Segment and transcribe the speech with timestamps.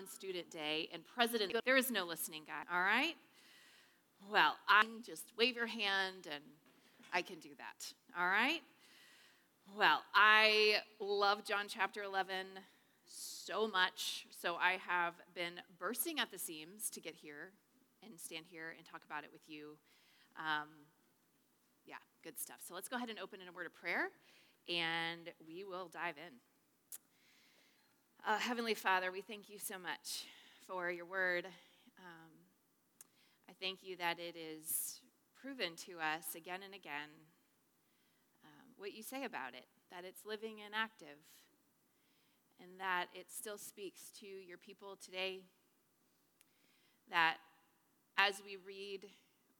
[0.00, 3.16] on Student Day and President, there is no listening guide, all right?
[4.32, 6.42] Well, I just wave your hand and
[7.12, 8.62] I can do that, all right?
[9.76, 12.46] Well, I love John chapter 11
[13.04, 17.50] so much, so I have been bursting at the seams to get here
[18.02, 19.76] and stand here and talk about it with you.
[20.38, 20.68] Um,
[21.84, 22.60] yeah, good stuff.
[22.66, 24.08] So let's go ahead and open in a word of prayer
[24.66, 26.49] and we will dive in.
[28.26, 30.26] Uh, Heavenly Father, we thank you so much
[30.66, 31.46] for your word.
[31.98, 32.30] Um,
[33.48, 35.00] I thank you that it is
[35.40, 37.08] proven to us again and again
[38.44, 41.16] um, what you say about it, that it's living and active,
[42.60, 45.40] and that it still speaks to your people today.
[47.08, 47.38] That
[48.18, 49.06] as we read,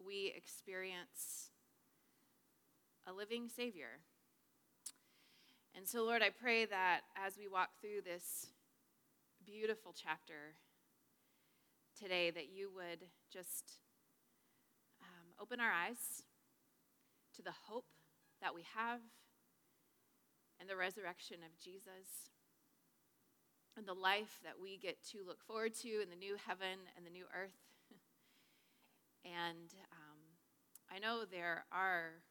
[0.04, 1.48] we experience
[3.06, 4.01] a living Savior
[5.77, 8.48] and so, Lord, I pray that as we walk through this
[9.45, 10.56] beautiful chapter
[11.98, 13.79] today, that you would just
[15.01, 16.23] um, open our eyes
[17.37, 17.87] to the hope
[18.43, 19.01] that we have
[20.59, 22.30] and the resurrection of Jesus
[23.76, 27.07] and the life that we get to look forward to in the new heaven and
[27.07, 27.57] the new earth.
[29.24, 30.18] and um,
[30.91, 32.23] I know there are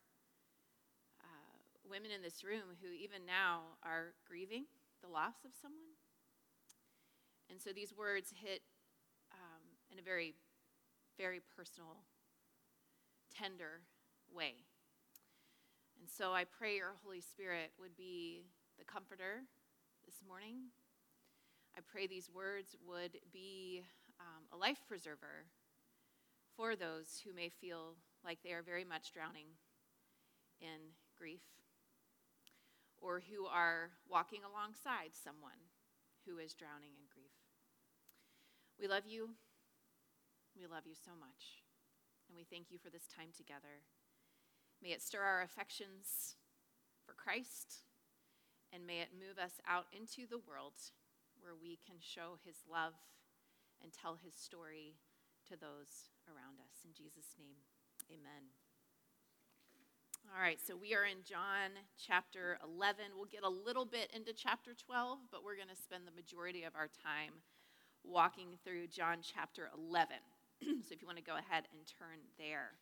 [1.90, 4.66] women in this room who, even now, are grieving
[5.02, 5.98] the loss of someone.
[7.50, 8.62] And so these words hit
[9.34, 10.36] um, in a very,
[11.18, 11.98] very personal,
[13.36, 13.82] tender
[14.34, 14.66] way.
[16.00, 18.44] And so I pray your Holy Spirit would be
[18.78, 19.42] the comforter
[20.06, 20.72] this morning.
[21.76, 23.84] I pray these words would be
[24.20, 25.46] um, a life preserver
[26.56, 29.48] for those who may feel like they are very much drowning
[30.62, 31.42] in grief
[33.02, 35.72] or who are walking alongside someone
[36.28, 37.36] who is drowning in grief.
[38.80, 39.36] We love you.
[40.56, 41.64] We love you so much.
[42.28, 43.84] And we thank you for this time together.
[44.84, 46.36] May it stir our affections
[47.04, 47.84] for Christ,
[48.72, 50.78] and may it move us out into the world
[51.42, 52.94] where we can show his love
[53.82, 55.00] and tell his story
[55.48, 56.86] to those around us.
[56.86, 57.64] In Jesus' name,
[58.12, 58.59] amen.
[60.36, 63.18] All right, so we are in John chapter 11.
[63.18, 66.64] We'll get a little bit into chapter 12, but we're going to spend the majority
[66.64, 67.42] of our time
[68.04, 70.18] walking through John chapter 11.
[70.62, 72.78] so if you want to go ahead and turn there.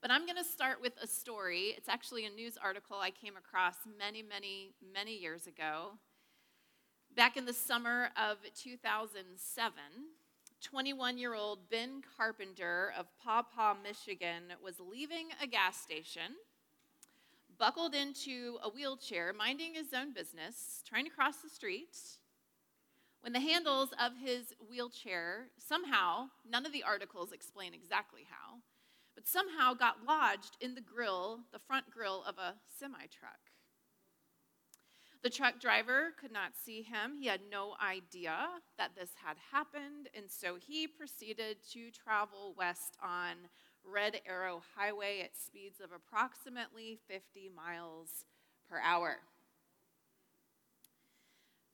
[0.00, 1.74] But I'm going to start with a story.
[1.76, 5.98] It's actually a news article I came across many, many, many years ago.
[7.16, 9.74] Back in the summer of 2007,
[10.62, 16.36] 21 year old Ben Carpenter of Paw Paw, Michigan was leaving a gas station
[17.58, 21.96] buckled into a wheelchair, minding his own business, trying to cross the street,
[23.26, 28.58] when the handles of his wheelchair somehow, none of the articles explain exactly how,
[29.16, 33.40] but somehow got lodged in the grill, the front grill of a semi truck.
[35.24, 37.16] The truck driver could not see him.
[37.18, 38.46] He had no idea
[38.78, 43.48] that this had happened, and so he proceeded to travel west on
[43.90, 48.24] Red Arrow Highway at speeds of approximately 50 miles
[48.68, 49.18] per hour.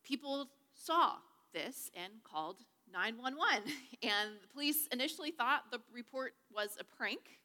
[0.04, 1.14] People saw
[1.52, 2.56] this and called
[2.92, 3.62] 911.
[4.02, 7.38] And the police initially thought the report was a prank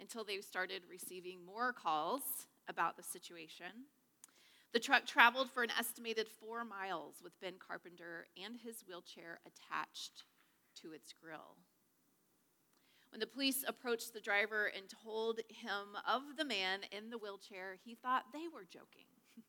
[0.00, 2.22] until they started receiving more calls
[2.68, 3.86] about the situation.
[4.72, 10.22] The truck traveled for an estimated four miles with Ben Carpenter and his wheelchair attached
[10.80, 11.56] to its grill.
[13.10, 17.76] When the police approached the driver and told him of the man in the wheelchair,
[17.84, 19.06] he thought they were joking.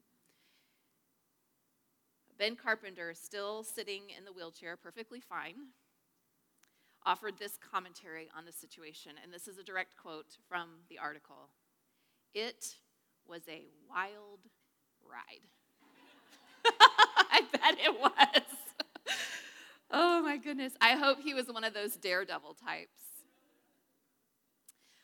[2.40, 5.68] ben Carpenter, still sitting in the wheelchair, perfectly fine,
[7.06, 9.12] offered this commentary on the situation.
[9.24, 11.50] And this is a direct quote from the article
[12.34, 12.76] It
[13.28, 14.40] was a wild
[15.08, 15.46] ride.
[17.32, 18.44] I bet it was.
[19.92, 20.74] oh my goodness.
[20.82, 23.11] I hope he was one of those daredevil types.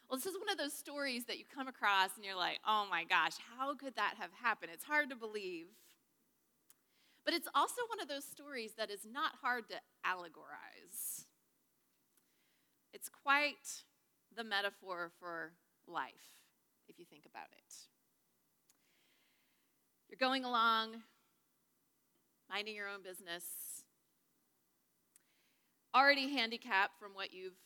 [0.09, 2.87] Well, this is one of those stories that you come across and you're like, oh
[2.89, 4.71] my gosh, how could that have happened?
[4.73, 5.67] It's hard to believe.
[7.25, 9.75] But it's also one of those stories that is not hard to
[10.05, 11.25] allegorize.
[12.93, 13.83] It's quite
[14.33, 15.51] the metaphor for
[15.87, 16.39] life,
[16.87, 17.75] if you think about it.
[20.09, 21.01] You're going along,
[22.49, 23.43] minding your own business,
[25.93, 27.59] already handicapped from what you've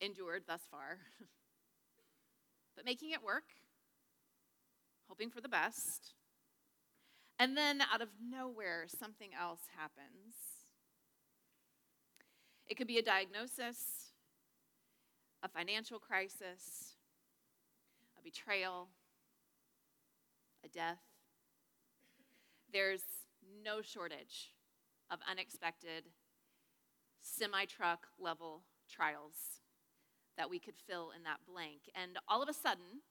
[0.00, 0.96] endured thus far.
[2.82, 3.44] but making it work,
[5.08, 6.14] hoping for the best.
[7.38, 10.34] And then out of nowhere, something else happens.
[12.66, 14.12] It could be a diagnosis,
[15.42, 16.96] a financial crisis,
[18.18, 18.88] a betrayal,
[20.64, 21.02] a death.
[22.72, 23.02] There's
[23.64, 24.54] no shortage
[25.10, 26.04] of unexpected
[27.20, 29.61] semi truck level trials
[30.36, 31.90] that we could fill in that blank.
[31.94, 33.02] And all of a sudden,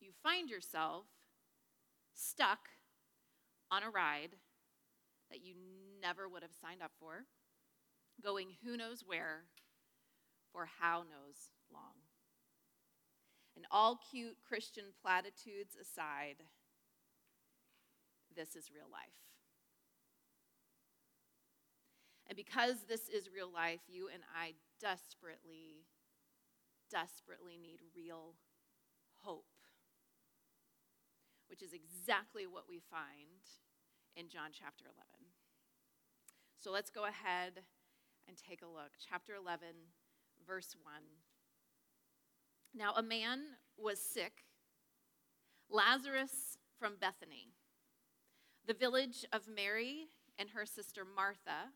[0.00, 1.06] you find yourself
[2.14, 2.68] stuck
[3.70, 4.36] on a ride
[5.30, 5.54] that you
[6.00, 7.24] never would have signed up for,
[8.22, 9.44] going who knows where
[10.52, 12.04] for how knows long.
[13.56, 16.44] And all cute Christian platitudes aside,
[18.36, 19.08] this is real life.
[22.26, 25.84] And because this is real life, you and I desperately,
[26.94, 28.34] desperately need real
[29.24, 29.50] hope,
[31.48, 33.42] which is exactly what we find
[34.14, 35.02] in John chapter 11.
[36.56, 37.64] So let's go ahead
[38.28, 38.92] and take a look.
[39.10, 39.66] Chapter 11,
[40.46, 40.94] verse 1.
[42.76, 43.40] Now, a man
[43.76, 44.44] was sick,
[45.68, 47.54] Lazarus from Bethany,
[48.66, 50.06] the village of Mary
[50.38, 51.72] and her sister Martha.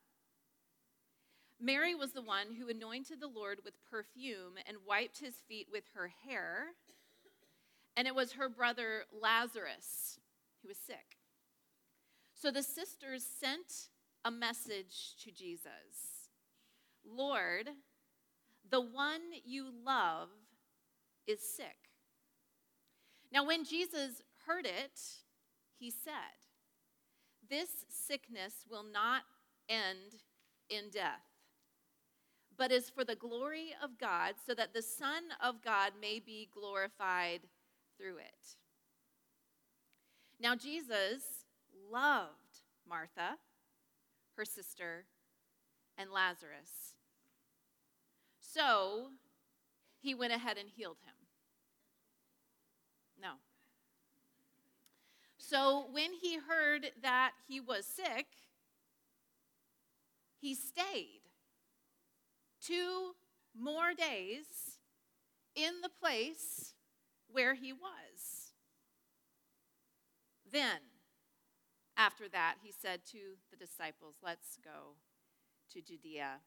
[1.60, 5.84] Mary was the one who anointed the Lord with perfume and wiped his feet with
[5.94, 6.66] her hair.
[7.96, 10.20] And it was her brother Lazarus
[10.62, 11.18] who was sick.
[12.34, 13.88] So the sisters sent
[14.24, 16.28] a message to Jesus
[17.04, 17.70] Lord,
[18.70, 20.28] the one you love
[21.26, 21.88] is sick.
[23.32, 25.00] Now, when Jesus heard it,
[25.78, 26.12] he said,
[27.48, 29.22] This sickness will not
[29.68, 30.22] end
[30.68, 31.27] in death,
[32.58, 36.48] but is for the glory of God, so that the Son of God may be
[36.52, 37.42] glorified
[37.96, 38.56] through it.
[40.40, 41.44] Now, Jesus
[41.90, 43.38] loved Martha,
[44.36, 45.04] her sister,
[45.96, 46.96] and Lazarus.
[48.40, 49.10] So
[50.00, 51.14] he went ahead and healed him.
[53.20, 53.32] No.
[55.38, 58.26] So when he heard that he was sick,
[60.40, 61.20] he stayed
[62.68, 63.12] two
[63.58, 64.76] more days
[65.54, 66.74] in the place
[67.30, 68.52] where he was.
[70.50, 70.80] Then,
[71.96, 73.18] after that, he said to
[73.50, 74.96] the disciples, Let's go
[75.72, 76.40] to Judea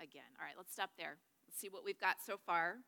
[0.00, 0.30] again.
[0.38, 1.16] All right, let's stop there.
[1.46, 2.78] Let's see what we've got so far.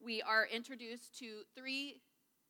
[0.00, 2.00] We are introduced to three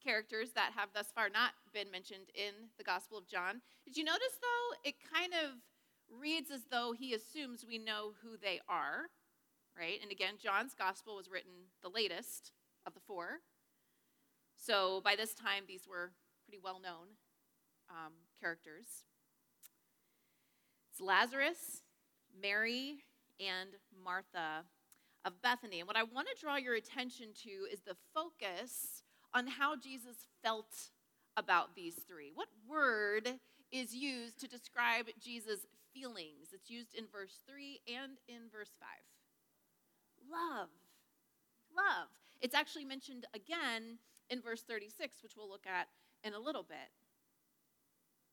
[0.05, 3.61] characters that have thus far not been mentioned in the Gospel of John.
[3.85, 5.57] Did you notice, though, it kind of
[6.19, 9.11] reads as though he assumes we know who they are,
[9.81, 9.99] right?
[10.03, 12.53] And again, John's Gospel was written the latest
[12.87, 13.41] of the four.
[14.55, 16.13] So by this time, these were
[16.45, 17.17] pretty well known
[17.89, 18.85] um, characters.
[20.93, 21.83] It's Lazarus,
[22.43, 23.05] Mary,
[23.41, 23.71] and
[24.05, 24.67] Martha
[25.25, 25.81] of Bethany.
[25.81, 29.03] And what I want to draw your attention to is the focus
[29.33, 30.91] on how Jesus felt
[31.37, 32.33] about these three.
[32.35, 33.39] What word
[33.73, 36.49] is used to describe Jesus' feelings?
[36.53, 38.89] It's used in verse 3 and in verse 5.
[40.31, 40.69] Love.
[41.77, 42.09] Love.
[42.41, 43.99] It's actually mentioned again
[44.29, 45.89] in verse 36, which we'll look at
[46.25, 46.91] in a little bit.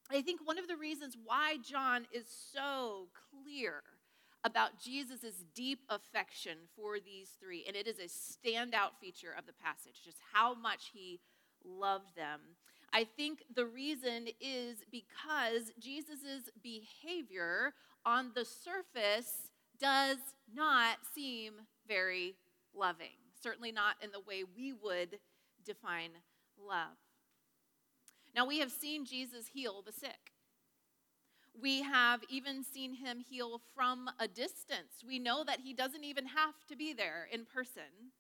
[0.10, 3.84] I think one of the reasons why John is so clear
[4.44, 9.54] about Jesus' deep affection for these three, and it is a standout feature of the
[9.54, 11.19] passage, just how much he
[11.66, 12.40] loved them.
[12.94, 17.74] I think the reason is because Jesus' behavior
[18.06, 20.18] on the surface does
[20.54, 21.54] not seem
[21.88, 22.36] very
[22.74, 25.20] loving, certainly not in the way we would
[25.66, 26.12] define
[26.58, 26.98] love.
[28.36, 30.34] Now, we have seen Jesus heal the sick.
[31.60, 35.04] We have even seen him heal from a distance.
[35.06, 38.12] We know that he doesn't even have to be there in person.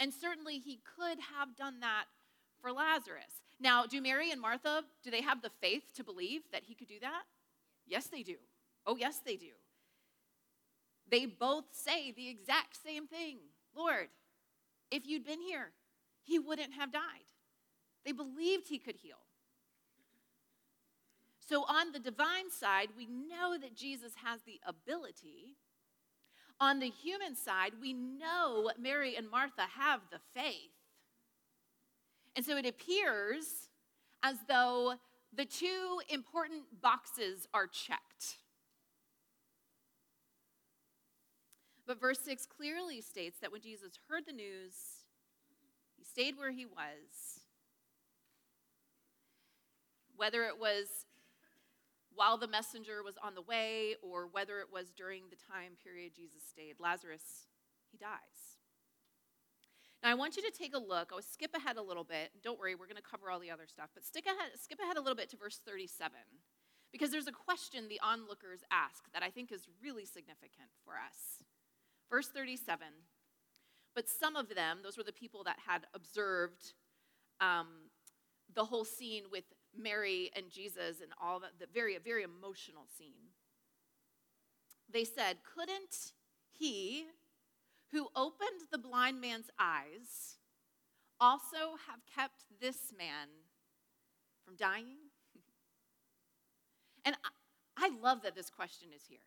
[0.00, 2.06] And certainly he could have done that
[2.60, 3.42] for Lazarus.
[3.60, 6.88] Now, do Mary and Martha, do they have the faith to believe that he could
[6.88, 7.22] do that?
[7.86, 8.36] Yes, they do.
[8.86, 9.52] Oh, yes, they do.
[11.10, 13.38] They both say the exact same thing
[13.74, 14.08] Lord,
[14.90, 15.70] if you'd been here,
[16.22, 17.02] he wouldn't have died.
[18.04, 19.20] They believed he could heal.
[21.48, 25.56] So, on the divine side, we know that Jesus has the ability.
[26.60, 30.70] On the human side, we know Mary and Martha have the faith.
[32.36, 33.70] And so it appears
[34.22, 34.94] as though
[35.32, 38.36] the two important boxes are checked.
[41.90, 45.02] But verse 6 clearly states that when Jesus heard the news,
[45.96, 47.42] he stayed where he was.
[50.14, 50.86] Whether it was
[52.14, 56.12] while the messenger was on the way or whether it was during the time period
[56.14, 56.76] Jesus stayed.
[56.78, 57.48] Lazarus,
[57.90, 58.60] he dies.
[60.00, 61.10] Now, I want you to take a look.
[61.12, 62.30] I'll skip ahead a little bit.
[62.40, 63.90] Don't worry, we're going to cover all the other stuff.
[63.94, 66.14] But stick ahead, skip ahead a little bit to verse 37,
[66.92, 71.42] because there's a question the onlookers ask that I think is really significant for us.
[72.10, 72.86] Verse 37
[73.94, 76.74] But some of them, those were the people that had observed
[77.40, 77.68] um,
[78.54, 79.44] the whole scene with
[79.76, 83.30] Mary and Jesus and all that, the very, very emotional scene.
[84.92, 86.12] They said, Couldn't
[86.50, 87.04] he
[87.92, 90.36] who opened the blind man's eyes
[91.20, 93.28] also have kept this man
[94.44, 94.96] from dying?
[97.04, 99.18] and I, I love that this question is here.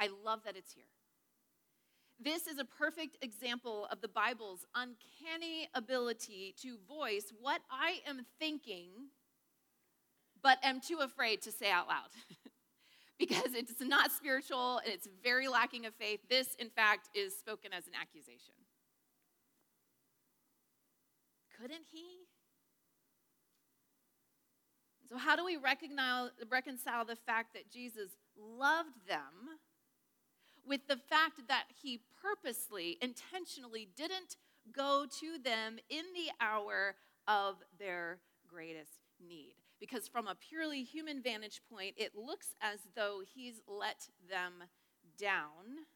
[0.00, 0.84] I love that it's here.
[2.20, 8.26] This is a perfect example of the Bible's uncanny ability to voice what I am
[8.40, 8.90] thinking,
[10.42, 12.10] but am too afraid to say out loud.
[13.18, 16.20] because it's not spiritual and it's very lacking of faith.
[16.28, 18.54] This, in fact, is spoken as an accusation.
[21.60, 22.04] Couldn't he?
[25.08, 29.58] So, how do we recognize, reconcile the fact that Jesus loved them
[30.68, 34.36] with the fact that he purposely, intentionally didn't
[34.72, 36.94] go to them in the hour
[37.26, 39.54] of their greatest need.
[39.80, 44.64] Because from a purely human vantage point, it looks as though he's let them
[45.18, 45.86] down.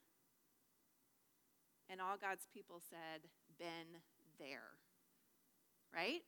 [1.91, 4.01] And all God's people said, been
[4.39, 4.79] there.
[5.95, 6.23] Right?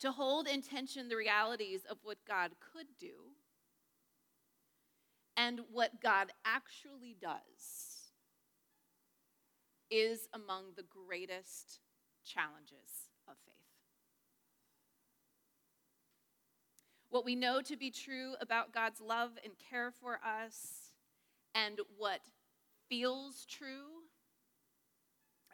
[0.00, 3.30] To hold in tension the realities of what God could do
[5.36, 8.10] and what God actually does
[9.90, 11.80] is among the greatest
[12.24, 13.54] challenges of faith.
[17.10, 20.90] What we know to be true about God's love and care for us,
[21.54, 22.20] and what
[22.88, 24.02] feels true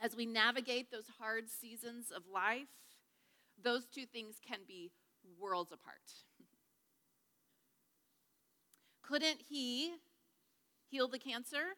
[0.02, 2.68] as we navigate those hard seasons of life,
[3.62, 4.90] those two things can be
[5.38, 6.24] worlds apart.
[9.10, 9.94] Couldn't he
[10.88, 11.74] heal the cancer?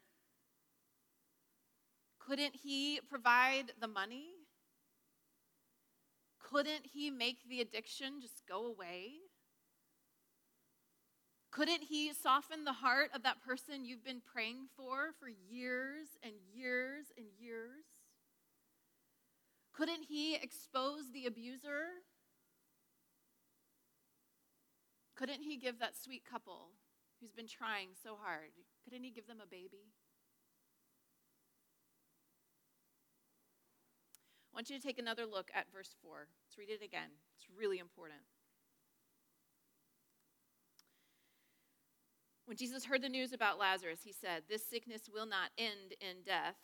[2.18, 4.32] Couldn't he provide the money?
[6.38, 9.12] Couldn't he make the addiction just go away?
[11.50, 16.34] Couldn't he soften the heart of that person you've been praying for for years and
[16.52, 17.84] years and years?
[19.72, 22.02] Couldn't he expose the abuser?
[25.16, 26.72] Couldn't he give that sweet couple
[27.22, 28.50] who's been trying so hard,
[28.82, 29.94] couldn't he give them a baby?
[34.52, 36.26] I want you to take another look at verse 4.
[36.44, 37.08] Let's read it again.
[37.36, 38.20] It's really important.
[42.44, 46.22] When Jesus heard the news about Lazarus, he said, This sickness will not end in
[46.26, 46.56] death.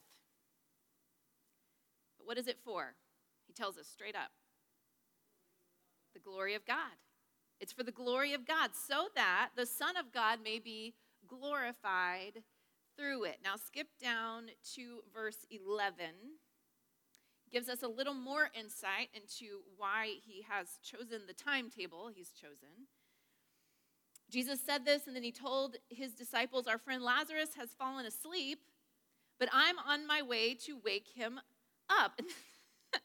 [2.18, 2.96] But what is it for?
[3.46, 4.32] He tells us straight up
[6.12, 6.98] the glory of God.
[7.60, 10.94] It's for the glory of God, so that the Son of God may be
[11.26, 12.42] glorified
[12.96, 13.38] through it.
[13.42, 16.04] Now, skip down to verse 11.
[17.50, 22.88] Gives us a little more insight into why he has chosen the timetable he's chosen.
[24.30, 28.58] Jesus said this, and then he told his disciples, Our friend Lazarus has fallen asleep,
[29.38, 31.40] but I'm on my way to wake him
[31.88, 32.20] up.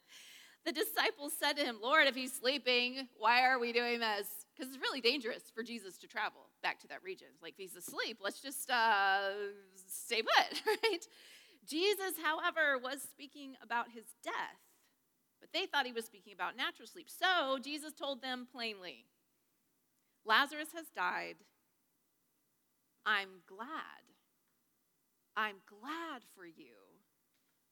[0.66, 4.28] the disciples said to him, Lord, if he's sleeping, why are we doing this?
[4.56, 7.28] Because it's really dangerous for Jesus to travel back to that region.
[7.42, 9.30] Like, if he's asleep, let's just uh,
[9.88, 11.08] stay put, right?
[11.66, 14.62] Jesus, however, was speaking about his death,
[15.40, 17.08] but they thought he was speaking about natural sleep.
[17.10, 19.06] So Jesus told them plainly
[20.26, 21.36] Lazarus has died.
[23.06, 24.04] I'm glad.
[25.36, 26.78] I'm glad for you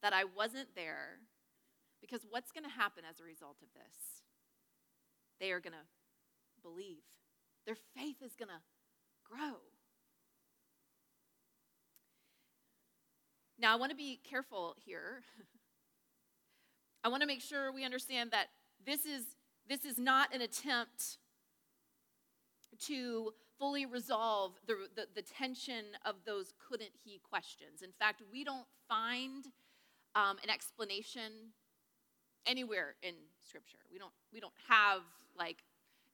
[0.02, 1.20] that I wasn't there
[2.02, 4.24] because what's going to happen as a result of this?
[5.40, 5.86] They are going to
[6.64, 7.04] believe.
[7.66, 8.62] Their faith is going to
[9.24, 9.58] grow.
[13.60, 15.22] Now, I want to be careful here.
[17.04, 18.48] I want to make sure we understand that
[18.86, 19.24] this is,
[19.70, 21.18] this is not an attempt
[22.88, 27.84] to fully resolve the, the, the tension of those couldn't he questions.
[27.84, 29.46] In fact, we don't find
[30.16, 31.54] um, an explanation
[32.48, 33.14] anywhere in
[33.48, 33.78] Scripture.
[33.92, 35.02] We don't, we don't have
[35.38, 35.58] like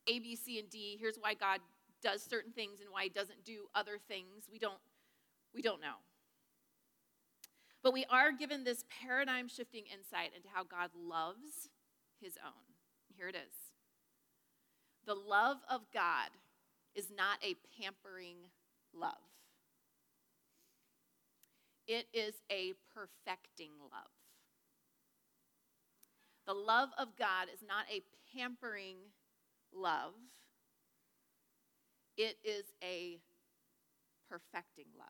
[0.07, 0.97] a, B, C, and D.
[0.99, 1.59] Here's why God
[2.01, 4.47] does certain things and why he doesn't do other things.
[4.51, 4.79] We don't,
[5.53, 5.95] we don't know.
[7.83, 11.69] But we are given this paradigm shifting insight into how God loves
[12.21, 12.51] his own.
[13.15, 13.71] Here it is.
[15.05, 16.29] The love of God
[16.95, 18.37] is not a pampering
[18.93, 19.13] love,
[21.87, 24.11] it is a perfecting love.
[26.45, 28.01] The love of God is not a
[28.33, 28.95] pampering
[29.77, 30.13] love,
[32.17, 33.19] it is a
[34.29, 35.07] perfecting love.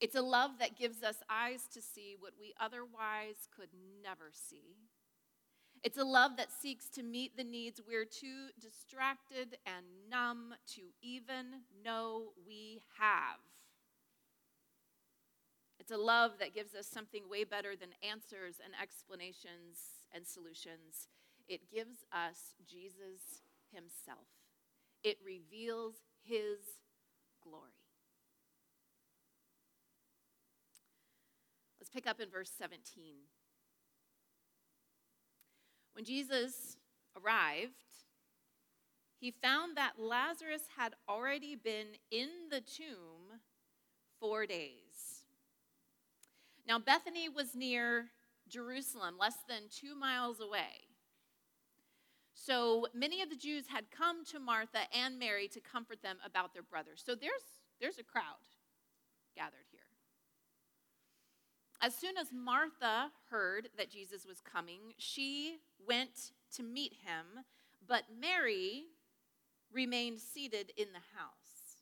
[0.00, 3.70] It's a love that gives us eyes to see what we otherwise could
[4.02, 4.76] never see.
[5.82, 10.82] It's a love that seeks to meet the needs we're too distracted and numb to
[11.02, 13.38] even know we have.
[15.80, 19.78] It's a love that gives us something way better than answers and explanations
[20.12, 21.08] and solutions.
[21.48, 24.26] It gives us Jesus Himself,
[25.02, 26.58] it reveals His
[27.42, 27.72] glory.
[31.80, 33.14] Let's pick up in verse 17.
[35.94, 36.76] When Jesus
[37.16, 37.72] arrived,
[39.18, 43.40] he found that Lazarus had already been in the tomb
[44.20, 45.24] four days.
[46.66, 48.10] Now, Bethany was near
[48.48, 50.87] Jerusalem, less than two miles away.
[52.40, 56.54] So many of the Jews had come to Martha and Mary to comfort them about
[56.54, 56.92] their brother.
[56.94, 57.42] So there's,
[57.80, 58.22] there's a crowd
[59.36, 59.80] gathered here.
[61.80, 67.44] As soon as Martha heard that Jesus was coming, she went to meet him,
[67.86, 68.84] but Mary
[69.72, 71.78] remained seated in the house.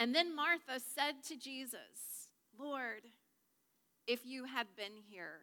[0.00, 3.02] And then Martha said to Jesus, Lord,
[4.06, 5.42] if you had been here,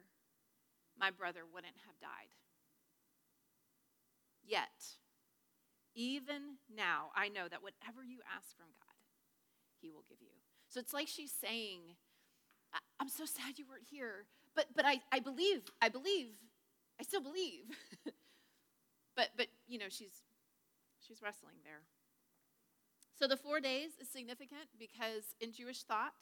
[0.98, 2.28] my brother wouldn't have died.
[4.52, 4.84] Yet,
[5.94, 9.00] even now, I know that whatever you ask from God,
[9.80, 10.36] He will give you.
[10.68, 11.80] So it's like she's saying,
[13.00, 14.26] I'm so sad you weren't here.
[14.54, 16.28] But but I, I believe, I believe,
[17.00, 17.64] I still believe.
[19.16, 20.20] but but you know, she's
[21.00, 21.80] she's wrestling there.
[23.18, 26.20] So the four days is significant because in Jewish thought,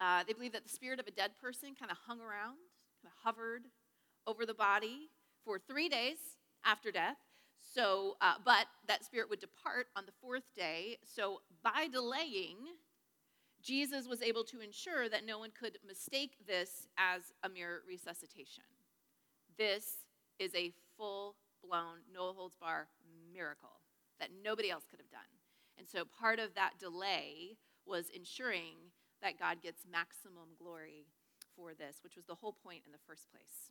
[0.00, 2.62] uh, they believe that the spirit of a dead person kind of hung around,
[3.02, 3.64] kind of hovered
[4.28, 5.10] over the body
[5.44, 6.18] for three days
[6.64, 7.16] after death.
[7.62, 10.98] So, uh, but that spirit would depart on the fourth day.
[11.04, 12.56] So, by delaying,
[13.62, 18.64] Jesus was able to ensure that no one could mistake this as a mere resuscitation.
[19.56, 20.04] This
[20.38, 22.88] is a full blown, no holds bar
[23.32, 23.80] miracle
[24.18, 25.20] that nobody else could have done.
[25.78, 31.06] And so part of that delay was ensuring that God gets maximum glory
[31.56, 33.70] for this, which was the whole point in the first place.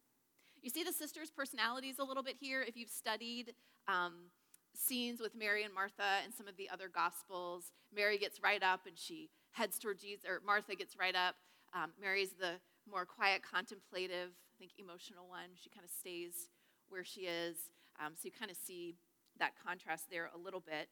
[0.62, 3.54] You see the sisters' personalities a little bit here if you've studied
[3.88, 4.30] um,
[4.76, 7.72] scenes with Mary and Martha and some of the other gospels.
[7.94, 11.36] Mary gets right up and she heads toward Jesus, or Martha gets right up.
[11.74, 15.50] Um, Mary's the more quiet, contemplative, I think emotional one.
[15.56, 16.50] She kind of stays
[16.90, 17.58] where she is.
[18.00, 18.96] Um, so you kind of see
[19.40, 20.90] that contrast there a little bit.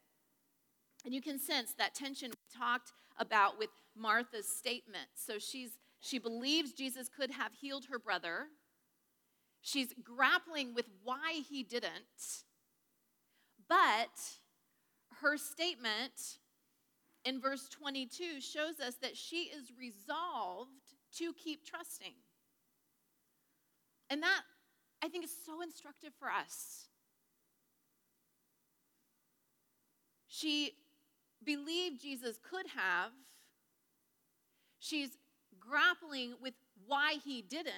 [1.04, 5.08] And you can sense that tension we talked about with Martha's statement.
[5.14, 8.46] So she's she believes Jesus could have healed her brother.
[9.62, 12.44] She's grappling with why he didn't.
[13.68, 14.08] But
[15.20, 16.38] her statement
[17.24, 20.70] in verse 22 shows us that she is resolved
[21.18, 22.14] to keep trusting.
[24.08, 24.40] And that,
[25.02, 26.86] I think, is so instructive for us.
[30.26, 30.72] She
[31.44, 33.10] believed Jesus could have.
[34.78, 35.10] She's
[35.58, 36.54] grappling with
[36.86, 37.74] why he didn't.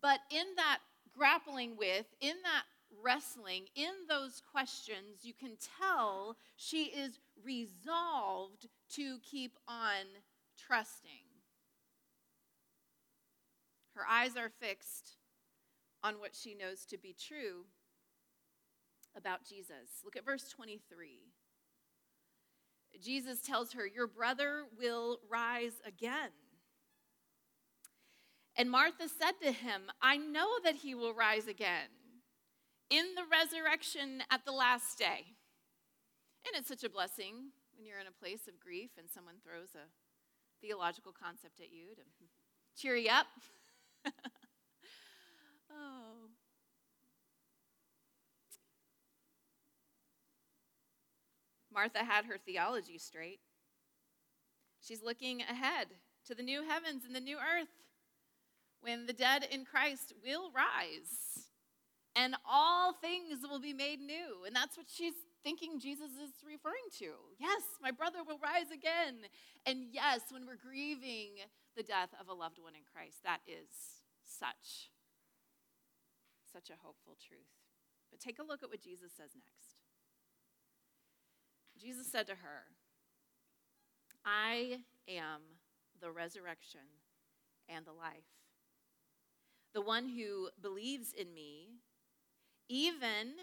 [0.00, 0.78] But in that
[1.16, 2.64] grappling with, in that
[3.02, 10.06] wrestling, in those questions, you can tell she is resolved to keep on
[10.56, 11.10] trusting.
[13.94, 15.16] Her eyes are fixed
[16.02, 17.64] on what she knows to be true
[19.16, 20.02] about Jesus.
[20.04, 21.18] Look at verse 23.
[23.02, 26.30] Jesus tells her, Your brother will rise again.
[28.58, 31.86] And Martha said to him, I know that he will rise again
[32.90, 35.36] in the resurrection at the last day.
[36.44, 39.76] And it's such a blessing when you're in a place of grief and someone throws
[39.76, 39.86] a
[40.60, 42.02] theological concept at you to
[42.76, 43.28] cheer you up.
[45.70, 46.30] oh.
[51.72, 53.38] Martha had her theology straight.
[54.80, 55.86] She's looking ahead
[56.26, 57.68] to the new heavens and the new earth
[58.80, 61.48] when the dead in Christ will rise
[62.16, 64.44] and all things will be made new.
[64.46, 65.14] And that's what she's
[65.44, 67.12] thinking Jesus is referring to.
[67.38, 69.28] Yes, my brother will rise again.
[69.66, 71.38] And yes, when we're grieving
[71.76, 73.70] the death of a loved one in Christ, that is
[74.24, 74.90] such,
[76.52, 77.54] Such a hopeful truth.
[78.10, 79.76] But take a look at what Jesus says next.
[81.80, 82.66] Jesus said to her,
[84.24, 85.40] I am
[86.00, 86.80] the resurrection
[87.68, 88.26] and the life.
[89.78, 91.68] The one who believes in me,
[92.68, 93.34] even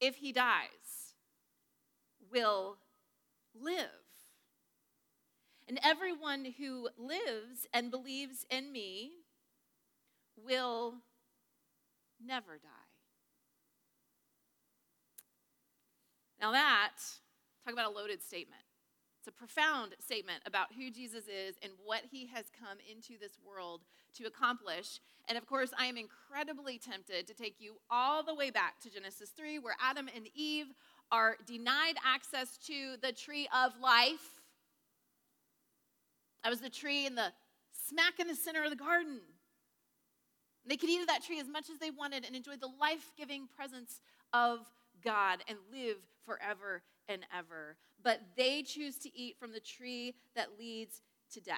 [0.00, 1.12] if he dies,
[2.32, 2.78] will
[3.54, 3.84] live.
[5.68, 9.10] And everyone who lives and believes in me
[10.42, 10.94] will
[12.24, 12.70] never die.
[16.40, 16.96] Now, that,
[17.62, 18.62] talk about a loaded statement.
[19.18, 23.38] It's a profound statement about who Jesus is and what he has come into this
[23.44, 23.82] world
[24.14, 25.00] to accomplish.
[25.28, 28.90] And of course, I am incredibly tempted to take you all the way back to
[28.90, 30.66] Genesis 3, where Adam and Eve
[31.10, 34.40] are denied access to the tree of life.
[36.44, 37.32] That was the tree in the
[37.72, 39.20] smack in the center of the garden.
[40.66, 43.10] They could eat of that tree as much as they wanted and enjoy the life
[43.16, 44.00] giving presence
[44.32, 44.60] of
[45.02, 47.76] God and live forever and ever.
[48.02, 51.56] But they choose to eat from the tree that leads to death.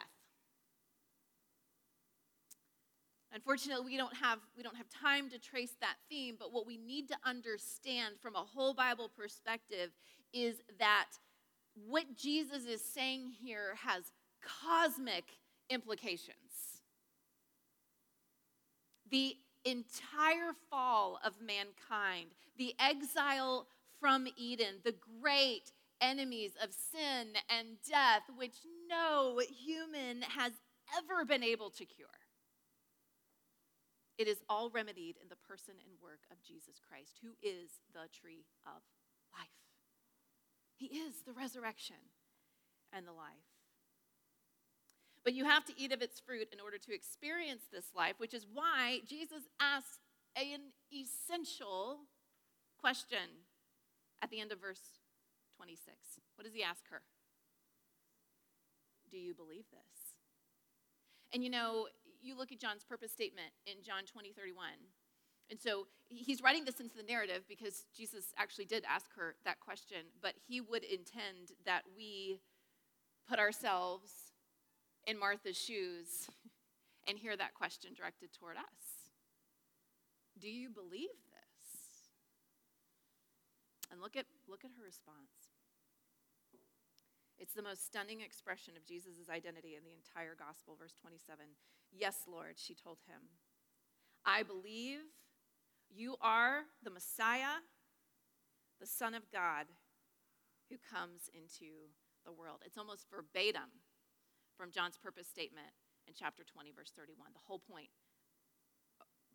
[3.33, 6.77] Unfortunately, we don't have we don't have time to trace that theme, but what we
[6.77, 9.91] need to understand from a whole Bible perspective
[10.33, 11.07] is that
[11.87, 15.25] what Jesus is saying here has cosmic
[15.69, 16.83] implications.
[19.11, 23.67] The entire fall of mankind, the exile
[24.01, 28.57] from Eden, the great enemies of sin and death, which
[28.89, 30.53] no human has
[30.97, 32.09] ever been able to cure.
[34.19, 38.09] It is all remedied in the person and work of Jesus Christ, who is the
[38.13, 38.83] tree of
[39.33, 39.49] life.
[40.77, 41.97] He is the resurrection
[42.93, 43.49] and the life.
[45.25, 48.35] But you have to eat of its fruit in order to experience this life, which
[48.35, 49.99] is why Jesus asks
[50.37, 52.01] an essential
[52.79, 53.45] question
[54.23, 55.00] at the end of verse
[55.61, 55.93] 26.
[56.37, 57.03] What does he ask her?
[59.11, 60.17] Do you believe this?
[61.35, 61.87] And you know,
[62.23, 64.69] you look at John's purpose statement in John 20, 31.
[65.51, 69.61] And so he's writing this into the narrative because Jesus actually did ask her that
[69.61, 72.41] question, but he would intend that we
[73.29, 74.33] put ourselves
[75.07, 76.31] in Martha's shoes
[77.07, 79.13] and hear that question directed toward us.
[80.41, 82.01] Do you believe this?
[83.93, 85.40] And look at, look at her response.
[87.41, 90.77] It's the most stunning expression of Jesus' identity in the entire gospel.
[90.79, 91.57] Verse 27
[91.91, 93.33] Yes, Lord, she told him.
[94.25, 95.01] I believe
[95.89, 97.65] you are the Messiah,
[98.79, 99.67] the Son of God,
[100.69, 101.89] who comes into
[102.25, 102.61] the world.
[102.65, 103.83] It's almost verbatim
[104.55, 105.73] from John's purpose statement
[106.07, 107.33] in chapter 20, verse 31.
[107.33, 107.89] The whole point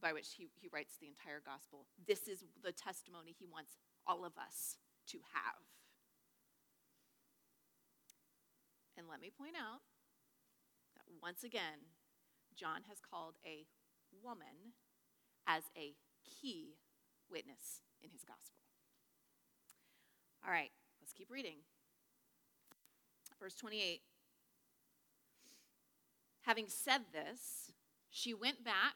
[0.01, 1.87] by which he, he writes the entire gospel.
[2.05, 3.73] This is the testimony he wants
[4.05, 4.77] all of us
[5.09, 5.65] to have.
[8.97, 9.81] And let me point out
[10.95, 11.91] that once again,
[12.55, 13.65] John has called a
[14.23, 14.73] woman
[15.47, 16.77] as a key
[17.29, 18.61] witness in his gospel.
[20.45, 21.57] All right, let's keep reading.
[23.39, 24.01] Verse 28.
[26.43, 27.71] Having said this,
[28.09, 28.95] she went back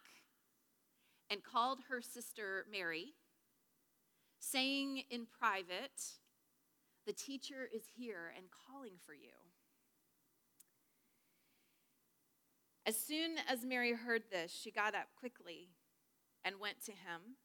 [1.29, 3.15] and called her sister Mary,
[4.39, 6.15] saying in private,
[7.05, 9.33] The teacher is here and calling for you.
[12.89, 15.69] As soon as Mary heard this, she got up quickly
[16.43, 17.37] and went to him.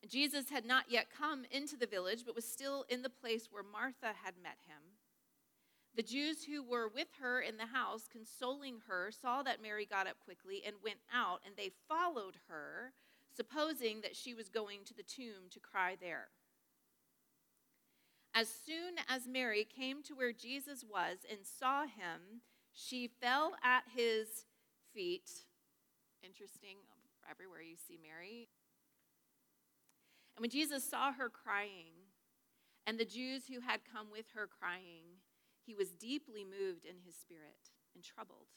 [0.00, 3.48] And Jesus had not yet come into the village, but was still in the place
[3.50, 5.00] where Martha had met him.
[5.96, 10.06] The Jews who were with her in the house, consoling her, saw that Mary got
[10.06, 12.92] up quickly and went out, and they followed her,
[13.36, 16.28] supposing that she was going to the tomb to cry there.
[18.32, 22.42] As soon as Mary came to where Jesus was and saw him,
[22.74, 24.44] she fell at his
[24.92, 25.30] feet.
[26.22, 26.76] Interesting,
[27.30, 28.48] everywhere you see Mary.
[30.36, 31.94] And when Jesus saw her crying,
[32.86, 35.22] and the Jews who had come with her crying,
[35.64, 38.48] he was deeply moved in his spirit and troubled.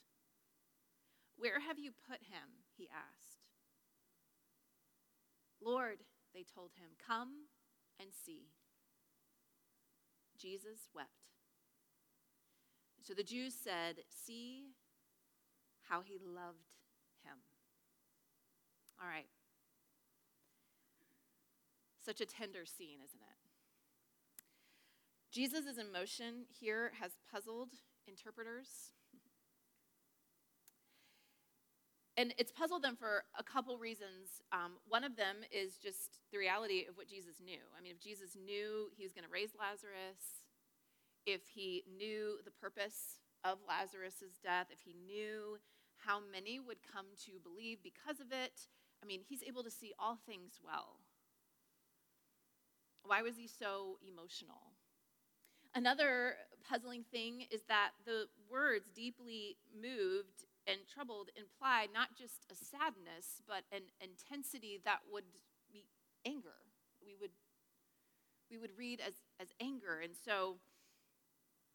[1.37, 2.65] Where have you put him?
[2.75, 3.45] He asked.
[5.63, 5.99] Lord,
[6.33, 7.47] they told him, come
[7.99, 8.49] and see.
[10.37, 11.36] Jesus wept.
[13.07, 14.73] So the Jews said, See
[15.87, 16.67] how he loved
[17.23, 17.37] him.
[19.01, 19.29] All right.
[22.03, 23.37] Such a tender scene, isn't it?
[25.31, 27.69] Jesus' emotion here has puzzled
[28.07, 28.91] interpreters.
[32.17, 34.41] and it's puzzled them for a couple reasons.
[34.51, 37.61] Um, one of them is just the reality of what Jesus knew.
[37.77, 40.46] I mean, if Jesus knew he was going to raise Lazarus,
[41.27, 45.59] if he knew the purpose of Lazarus's death, if he knew
[45.97, 48.67] how many would come to believe because of it,
[49.03, 51.01] I mean, he's able to see all things well.
[53.03, 54.73] Why was he so emotional?
[55.75, 56.35] Another
[56.67, 63.41] puzzling thing is that the words deeply moved and troubled imply not just a sadness,
[63.47, 65.23] but an intensity that would
[65.71, 65.85] be
[66.25, 66.55] anger.
[67.05, 67.31] We would,
[68.49, 69.99] we would read as, as anger.
[70.03, 70.57] And so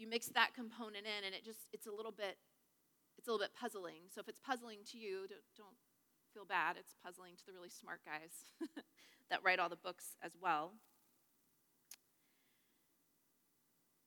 [0.03, 2.37] you mix that component in, and it just, it's a little bit,
[3.17, 4.11] it's a little bit puzzling.
[4.13, 5.79] So if it's puzzling to you, don't, don't
[6.35, 6.77] feel bad.
[6.77, 8.51] It's puzzling to the really smart guys
[9.31, 10.73] that write all the books as well.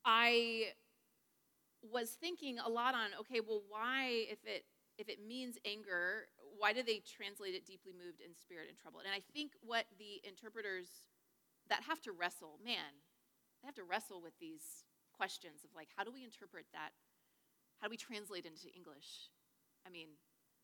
[0.04, 0.76] I
[1.82, 4.66] was thinking a lot on okay well why if it
[4.98, 6.28] if it means anger,
[6.58, 9.04] why do they translate it deeply moved in spirit and troubled?
[9.06, 11.04] And I think what the interpreters
[11.70, 13.04] that have to wrestle, man,
[13.62, 14.85] they have to wrestle with these
[15.18, 16.90] questions of like, how do we interpret that?
[17.80, 19.30] How do we translate into English?
[19.86, 20.08] I mean,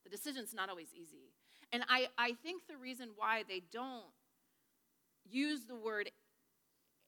[0.03, 1.33] the decision's not always easy.
[1.71, 4.11] And I, I think the reason why they don't
[5.29, 6.09] use the word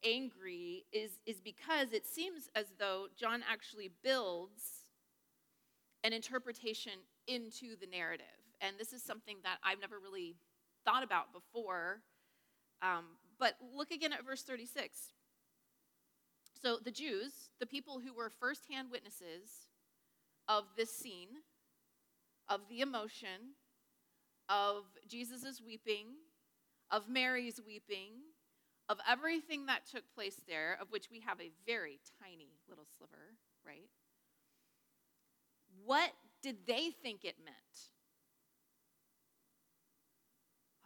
[0.05, 4.85] angry is, is because it seems as though John actually builds
[6.03, 6.93] an interpretation
[7.27, 8.25] into the narrative.
[8.61, 10.35] And this is something that I've never really
[10.85, 12.01] thought about before.
[12.81, 13.05] Um,
[13.39, 15.13] but look again at verse 36.
[16.63, 19.67] So the Jews, the people who were firsthand witnesses
[20.47, 21.27] of this scene,
[22.47, 23.55] of the emotion,
[24.47, 26.07] of Jesus' weeping,
[26.89, 28.11] of Mary's weeping,
[28.87, 33.35] of everything that took place there, of which we have a very tiny little sliver,
[33.67, 33.89] right?
[35.85, 37.57] What did they think it meant?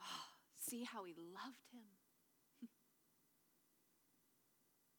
[0.02, 0.26] Oh,
[0.60, 1.97] see how he loved him.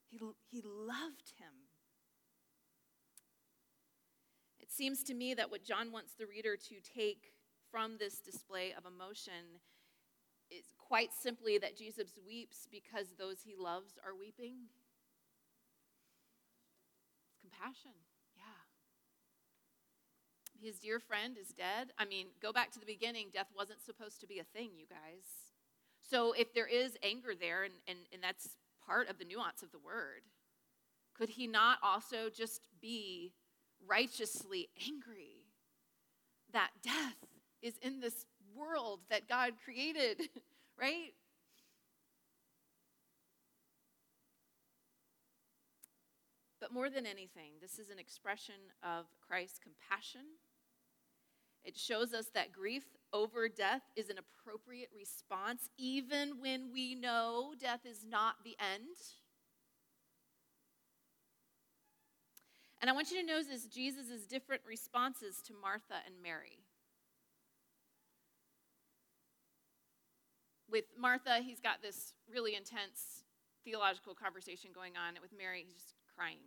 [0.09, 0.19] He,
[0.49, 1.53] he loved him.
[4.59, 7.31] It seems to me that what John wants the reader to take
[7.71, 9.61] from this display of emotion
[10.49, 14.55] is quite simply that Jesus weeps because those he loves are weeping.
[17.41, 17.91] Compassion
[18.35, 18.43] yeah.
[20.67, 21.91] his dear friend is dead.
[21.97, 23.27] I mean, go back to the beginning.
[23.33, 25.53] Death wasn't supposed to be a thing, you guys.
[26.09, 28.57] So if there is anger there, and, and, and that's
[28.89, 30.23] part of the nuance of the word,
[31.15, 33.33] could he not also just be
[33.87, 35.45] righteously angry
[36.51, 37.17] that death
[37.61, 38.25] is in this
[38.55, 40.29] world that God created,
[40.79, 41.13] right?
[46.59, 50.21] But more than anything, this is an expression of Christ's compassion
[51.63, 57.53] it shows us that grief over death is an appropriate response, even when we know
[57.59, 58.95] death is not the end.
[62.81, 66.59] And I want you to notice Jesus' different responses to Martha and Mary.
[70.71, 73.23] With Martha, he's got this really intense
[73.65, 75.15] theological conversation going on.
[75.21, 76.37] With Mary, he's just crying.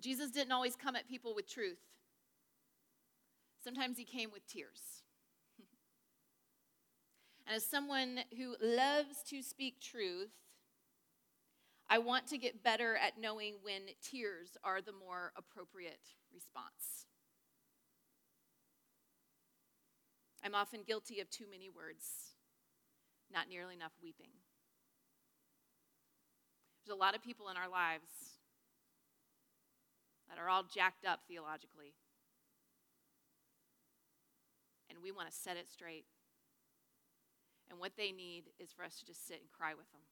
[0.00, 1.78] Jesus didn't always come at people with truth.
[3.68, 5.02] Sometimes he came with tears.
[7.46, 10.30] and as someone who loves to speak truth,
[11.90, 16.00] I want to get better at knowing when tears are the more appropriate
[16.32, 17.04] response.
[20.42, 22.06] I'm often guilty of too many words,
[23.30, 24.30] not nearly enough weeping.
[26.86, 28.38] There's a lot of people in our lives
[30.30, 31.92] that are all jacked up theologically
[34.88, 36.04] and we want to set it straight.
[37.70, 40.02] And what they need is for us to just sit and cry with them.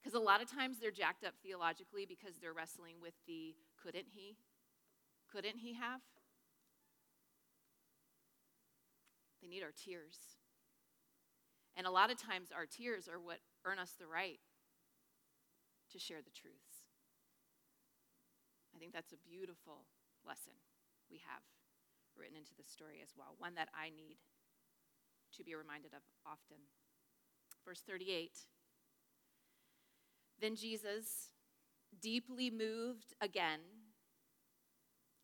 [0.00, 4.06] Because a lot of times they're jacked up theologically because they're wrestling with the couldn't
[4.14, 4.36] he?
[5.30, 6.00] Couldn't he have?
[9.40, 10.18] They need our tears.
[11.76, 14.40] And a lot of times our tears are what earn us the right
[15.92, 16.86] to share the truths.
[18.74, 19.86] I think that's a beautiful
[20.26, 20.54] lesson
[21.10, 21.42] we have
[22.18, 24.16] written into the story as well, one that I need
[25.36, 26.58] to be reminded of often.
[27.64, 28.30] Verse 38
[30.40, 31.30] Then Jesus,
[32.00, 33.60] deeply moved again,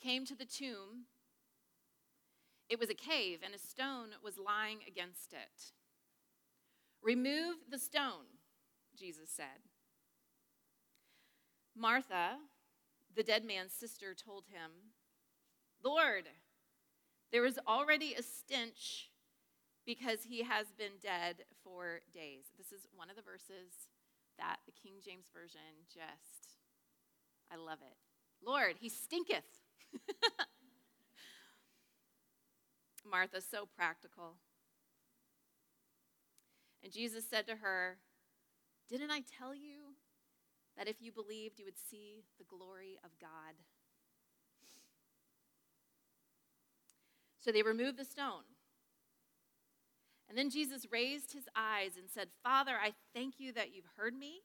[0.03, 1.07] came to the tomb.
[2.69, 5.73] It was a cave, and a stone was lying against it.
[7.03, 8.37] Remove the stone,
[8.97, 9.65] Jesus said.
[11.75, 12.37] Martha,
[13.15, 14.93] the dead man's sister, told him,
[15.83, 16.25] Lord,
[17.31, 19.11] There was already a stench
[19.85, 22.45] because he has been dead for days.
[22.57, 23.89] This is one of the verses
[24.39, 25.61] that the King James Version
[25.93, 26.57] just,
[27.53, 27.97] I love it.
[28.47, 29.45] Lord, he stinketh.
[33.11, 34.35] Martha, so practical.
[36.83, 37.99] And Jesus said to her,
[38.89, 39.97] Didn't I tell you
[40.77, 43.55] that if you believed, you would see the glory of God?
[47.41, 48.43] So they removed the stone.
[50.29, 54.15] And then Jesus raised his eyes and said, Father, I thank you that you've heard
[54.15, 54.41] me.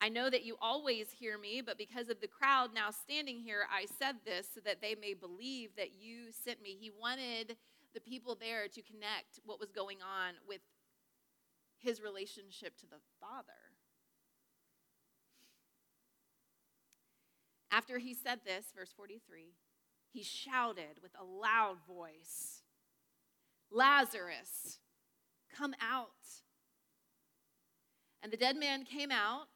[0.00, 3.62] I know that you always hear me, but because of the crowd now standing here,
[3.72, 6.76] I said this so that they may believe that you sent me.
[6.78, 7.56] He wanted
[7.94, 10.60] the people there to connect what was going on with
[11.78, 13.52] his relationship to the Father.
[17.70, 19.54] After he said this, verse 43,
[20.12, 22.62] he shouted with a loud voice,
[23.70, 24.78] Lazarus,
[25.54, 26.08] come out.
[28.22, 29.46] And the dead man came out,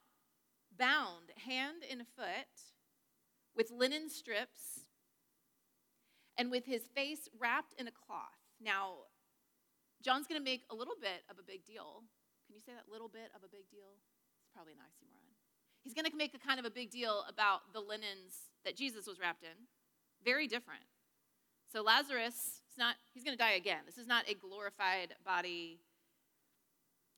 [0.77, 2.75] bound hand and foot,
[3.55, 4.85] with linen strips,
[6.37, 8.39] and with his face wrapped in a cloth.
[8.63, 9.09] Now,
[10.01, 12.03] John's going to make a little bit of a big deal.
[12.47, 13.99] Can you say that little bit of a big deal?
[14.41, 15.35] It's probably an oxymoron.
[15.83, 19.07] He's going to make a kind of a big deal about the linens that Jesus
[19.07, 19.67] was wrapped in.
[20.23, 20.83] Very different.
[21.71, 23.79] So Lazarus, it's not, he's going to die again.
[23.85, 25.79] This is not a glorified body.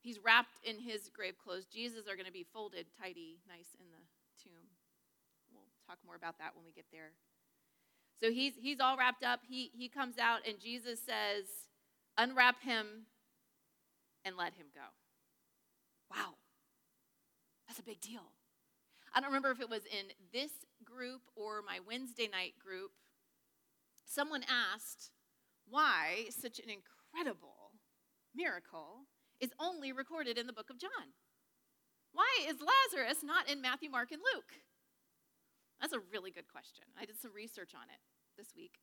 [0.02, 1.66] He's wrapped in his grave clothes.
[1.66, 4.04] Jesus are going to be folded tidy, nice in the
[4.42, 4.68] tomb.
[5.52, 7.12] We'll talk more about that when we get there.
[8.20, 9.42] So he's, he's all wrapped up.
[9.48, 11.46] He, he comes out, and Jesus says,
[12.18, 13.08] Unwrap him
[14.24, 14.82] and let him go.
[16.12, 16.36] Wow,
[17.68, 18.22] that's a big deal.
[19.16, 20.52] I don't remember if it was in this
[20.94, 22.92] group or my Wednesday night group.
[24.06, 25.12] Someone asked
[25.68, 27.72] why such an incredible
[28.36, 29.08] miracle
[29.40, 31.14] is only recorded in the book of John.
[32.12, 34.54] Why is Lazarus not in Matthew, Mark, and Luke?
[35.82, 36.86] That's a really good question.
[37.00, 38.00] I did some research on it
[38.38, 38.80] this week.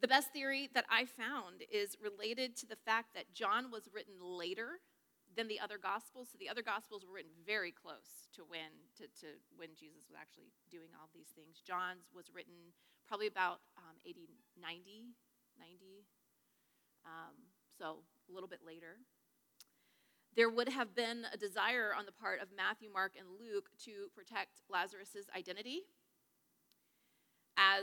[0.00, 4.14] The best theory that I found is related to the fact that John was written
[4.20, 4.80] later
[5.36, 6.28] than the other gospels.
[6.32, 10.16] So the other gospels were written very close to when to, to when Jesus was
[10.18, 11.60] actually doing all these things.
[11.60, 12.74] John's was written
[13.06, 15.12] probably about um, 80, 90,
[15.58, 16.06] 90.
[17.04, 17.36] Um,
[17.76, 19.02] so a little bit later.
[20.34, 24.10] There would have been a desire on the part of Matthew, Mark, and Luke to
[24.16, 25.86] protect Lazarus' identity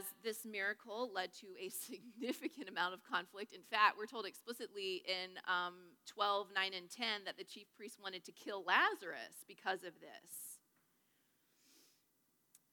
[0.02, 3.54] as this miracle led to a significant amount of conflict.
[3.54, 7.98] In fact, we're told explicitly in um, 12, 9, and 10 that the chief priests
[8.02, 10.60] wanted to kill Lazarus because of this.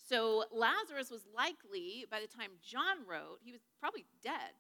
[0.09, 4.57] So Lazarus was likely, by the time John wrote, he was probably dead.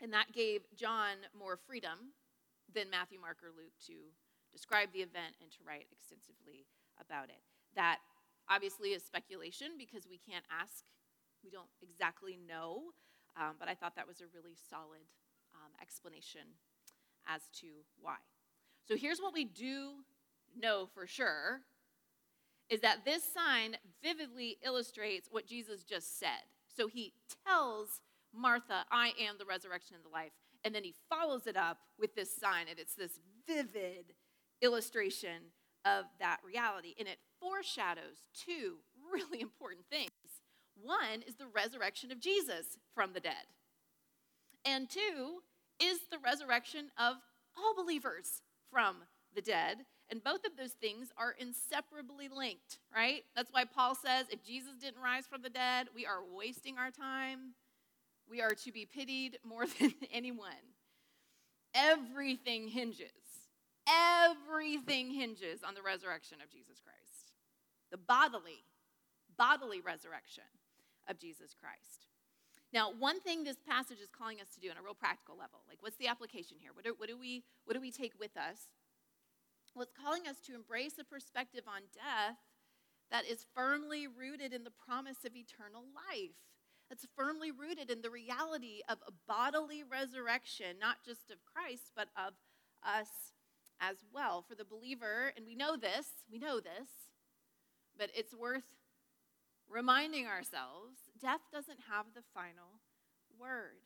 [0.00, 2.14] And that gave John more freedom
[2.72, 4.14] than Matthew, Mark, or Luke to
[4.52, 6.70] describe the event and to write extensively
[7.02, 7.42] about it.
[7.74, 7.98] That
[8.48, 10.84] obviously is speculation because we can't ask,
[11.48, 12.92] we don't exactly know,
[13.36, 15.00] um, but I thought that was a really solid
[15.54, 16.42] um, explanation
[17.26, 17.66] as to
[18.00, 18.16] why.
[18.86, 20.04] So here's what we do
[20.58, 21.60] know for sure
[22.68, 26.44] is that this sign vividly illustrates what Jesus just said.
[26.76, 27.14] So he
[27.46, 28.00] tells
[28.34, 30.32] Martha, I am the resurrection and the life.
[30.64, 34.12] And then he follows it up with this sign, and it's this vivid
[34.60, 35.52] illustration
[35.86, 36.94] of that reality.
[36.98, 38.78] And it foreshadows two
[39.10, 40.10] really important things.
[40.82, 43.46] One is the resurrection of Jesus from the dead,
[44.64, 45.40] and two
[45.80, 47.16] is the resurrection of
[47.56, 48.96] all believers from
[49.34, 49.78] the dead.
[50.10, 53.24] And both of those things are inseparably linked, right?
[53.36, 56.90] That's why Paul says if Jesus didn't rise from the dead, we are wasting our
[56.90, 57.52] time.
[58.28, 60.64] We are to be pitied more than anyone.
[61.74, 63.10] Everything hinges
[63.88, 67.32] Everything hinges on the resurrection of Jesus Christ,
[67.90, 68.64] the bodily,
[69.38, 70.44] bodily resurrection
[71.08, 72.06] of Jesus Christ.
[72.72, 75.60] Now, one thing this passage is calling us to do on a real practical level,
[75.68, 76.70] like what's the application here?
[76.74, 78.68] What do, what do, we, what do we take with us?
[79.74, 82.36] Well, it's calling us to embrace a perspective on death
[83.10, 86.36] that is firmly rooted in the promise of eternal life.
[86.88, 92.08] That's firmly rooted in the reality of a bodily resurrection, not just of Christ, but
[92.16, 92.34] of
[92.84, 93.32] us
[93.80, 95.32] as well for the believer.
[95.36, 96.88] And we know this, we know this,
[97.96, 98.77] but it's worth
[99.70, 102.80] reminding ourselves death doesn't have the final
[103.38, 103.82] word.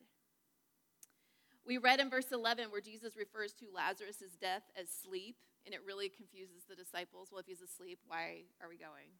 [1.65, 5.81] We read in verse 11 where Jesus refers to Lazarus' death as sleep, and it
[5.85, 7.29] really confuses the disciples.
[7.31, 9.15] Well, if he's asleep, why are we going?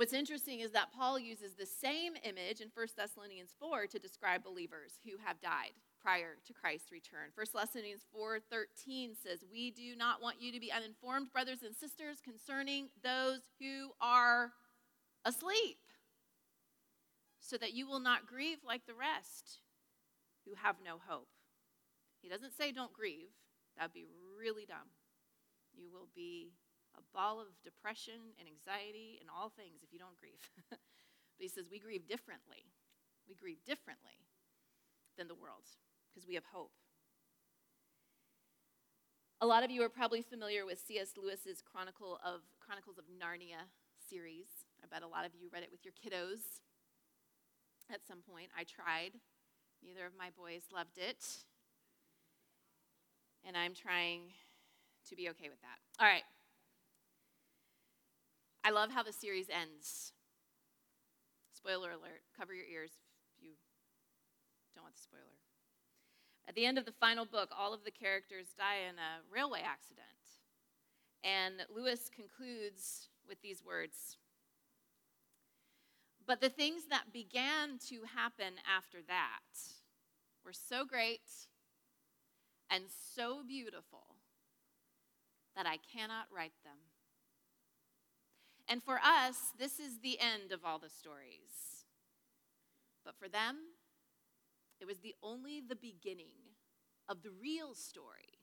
[0.00, 4.42] what's interesting is that Paul uses the same image in 1 Thessalonians 4 to describe
[4.42, 7.30] believers who have died prior to Christ's return.
[7.34, 12.20] 1 Thessalonians 4:13 says, "We do not want you to be uninformed, brothers and sisters,
[12.20, 14.54] concerning those who are
[15.24, 15.92] asleep,
[17.40, 19.60] so that you will not grieve like the rest
[20.44, 21.28] who have no hope."
[22.20, 23.32] He doesn't say don't grieve.
[23.76, 24.90] That'd be really dumb.
[25.72, 26.52] You will be
[26.96, 30.50] a ball of depression and anxiety and all things if you don't grieve.
[30.70, 30.78] but
[31.38, 32.66] he says we grieve differently.
[33.28, 34.26] We grieve differently
[35.16, 35.66] than the world
[36.10, 36.72] because we have hope.
[39.40, 41.12] A lot of you are probably familiar with C.S.
[41.16, 44.66] Lewis's Chronicle of Chronicles of Narnia series.
[44.82, 46.60] I bet a lot of you read it with your kiddos
[47.90, 48.48] at some point.
[48.56, 49.12] I tried.
[49.82, 51.24] Neither of my boys loved it.
[53.46, 54.32] And I'm trying
[55.08, 55.78] to be okay with that.
[55.98, 56.24] All right.
[58.62, 60.12] I love how the series ends.
[61.54, 62.22] Spoiler alert.
[62.36, 62.92] Cover your ears
[63.38, 63.52] if you
[64.74, 65.39] don't want the spoiler.
[66.50, 69.60] At the end of the final book, all of the characters die in a railway
[69.64, 70.08] accident.
[71.22, 74.16] And Lewis concludes with these words
[76.26, 79.46] But the things that began to happen after that
[80.44, 81.30] were so great
[82.68, 82.82] and
[83.14, 84.16] so beautiful
[85.54, 86.78] that I cannot write them.
[88.66, 91.84] And for us, this is the end of all the stories.
[93.04, 93.58] But for them,
[94.80, 96.56] it was the only the beginning
[97.08, 98.38] of the real story.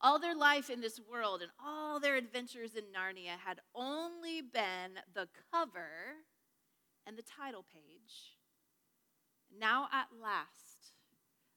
[0.00, 5.00] All their life in this world and all their adventures in Narnia had only been
[5.14, 6.16] the cover
[7.06, 8.36] and the title page.
[9.56, 10.92] Now, at last,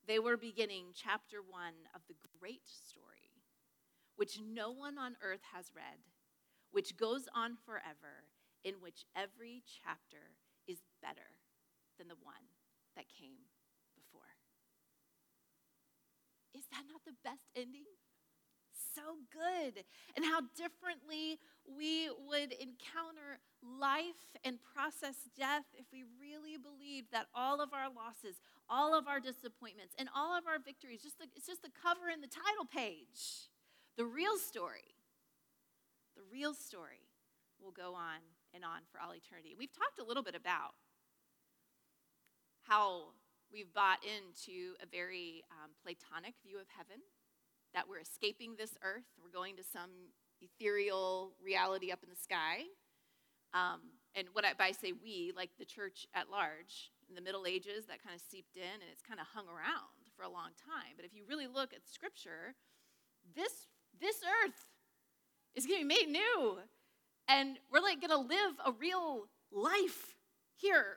[0.08, 3.44] they were beginning chapter one of the great story,
[4.16, 6.00] which no one on earth has read,
[6.72, 8.26] which goes on forever,
[8.64, 10.36] in which every chapter
[10.68, 11.38] is better
[11.98, 12.51] than the one
[13.02, 13.50] that came
[13.98, 14.30] before.
[16.54, 17.90] Is that not the best ending?
[18.94, 19.82] So good.
[20.16, 27.26] And how differently we would encounter life and process death if we really believed that
[27.34, 28.38] all of our losses,
[28.70, 32.12] all of our disappointments, and all of our victories, just the, it's just the cover
[32.12, 33.50] and the title page.
[33.98, 34.94] The real story,
[36.16, 37.10] the real story
[37.64, 38.22] will go on
[38.54, 39.56] and on for all eternity.
[39.58, 40.76] We've talked a little bit about
[42.72, 43.12] how
[43.52, 47.04] we've bought into a very um, Platonic view of heaven,
[47.74, 49.92] that we're escaping this earth, we're going to some
[50.40, 52.64] ethereal reality up in the sky.
[53.54, 57.46] Um, and what I, by say we, like the church at large, in the Middle
[57.46, 60.56] Ages, that kind of seeped in and it's kind of hung around for a long
[60.56, 60.96] time.
[60.96, 62.56] But if you really look at Scripture,
[63.36, 63.68] this
[64.00, 64.72] this earth
[65.56, 66.60] is going to be made new,
[67.28, 70.16] and we're like going to live a real life
[70.56, 70.96] here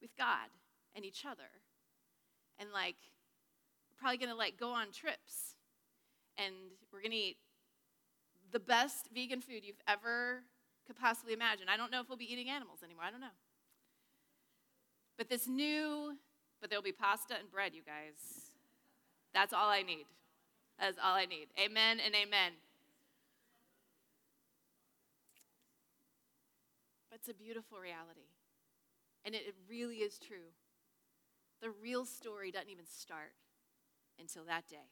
[0.00, 0.46] with God
[1.00, 1.48] and each other.
[2.58, 2.96] And like,
[3.98, 5.56] probably gonna like go on trips
[6.36, 6.54] and
[6.92, 7.38] we're gonna eat
[8.52, 10.42] the best vegan food you've ever
[10.86, 11.68] could possibly imagine.
[11.68, 13.04] I don't know if we'll be eating animals anymore.
[13.06, 13.38] I don't know.
[15.16, 16.16] But this new,
[16.60, 18.50] but there'll be pasta and bread, you guys.
[19.32, 20.06] That's all I need.
[20.78, 21.48] That's all I need.
[21.58, 22.52] Amen and amen.
[27.08, 28.28] But it's a beautiful reality.
[29.24, 30.50] And it, really is true.
[31.60, 33.36] The real story doesn't even start
[34.18, 34.88] until that day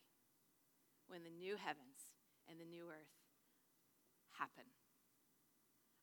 [1.09, 2.13] when the new heavens
[2.49, 3.17] and the new earth
[4.39, 4.69] happen.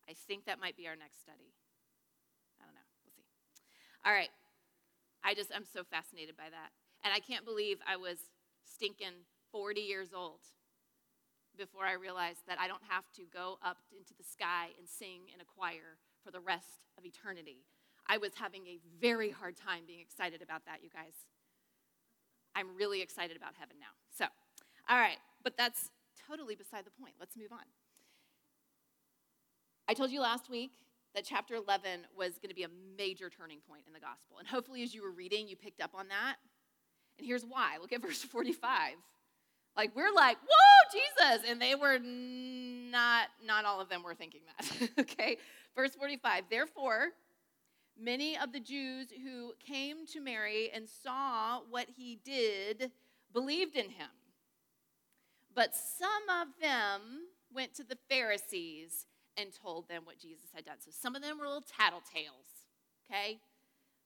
[0.09, 1.53] I think that might be our next study.
[2.61, 2.89] I don't know.
[3.05, 3.25] We'll see.
[4.05, 4.29] All right.
[5.23, 6.69] I just, I'm so fascinated by that.
[7.03, 8.17] And I can't believe I was
[8.65, 10.41] stinking 40 years old
[11.57, 15.29] before I realized that I don't have to go up into the sky and sing
[15.33, 17.65] in a choir for the rest of eternity.
[18.07, 21.13] I was having a very hard time being excited about that, you guys.
[22.55, 23.93] I'm really excited about heaven now.
[24.17, 24.25] So,
[24.89, 25.89] all right, but that's
[26.27, 27.15] totally beside the point.
[27.19, 27.65] Let's move on.
[29.87, 30.71] I told you last week
[31.13, 34.37] that chapter 11 was going to be a major turning point in the gospel.
[34.39, 36.35] And hopefully, as you were reading, you picked up on that.
[37.17, 37.77] And here's why.
[37.81, 38.93] Look at verse 45.
[39.77, 41.49] Like, we're like, whoa, Jesus.
[41.49, 44.89] And they were not, not all of them were thinking that.
[44.99, 45.37] okay?
[45.75, 46.45] Verse 45.
[46.49, 47.09] Therefore,
[47.99, 52.91] Many of the Jews who came to Mary and saw what he did
[53.31, 54.09] believed in him.
[55.53, 56.09] But some
[56.41, 59.05] of them went to the Pharisees
[59.37, 60.77] and told them what Jesus had done.
[60.79, 62.65] So some of them were little tattletales,
[63.09, 63.39] okay?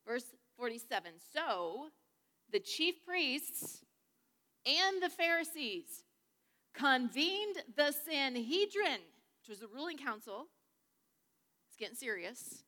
[0.08, 0.26] Verse
[0.58, 1.88] 47 So
[2.52, 3.84] the chief priests
[4.66, 6.04] and the Pharisees
[6.74, 9.02] convened the Sanhedrin,
[9.42, 10.48] which was the ruling council,
[11.68, 12.64] It's getting serious.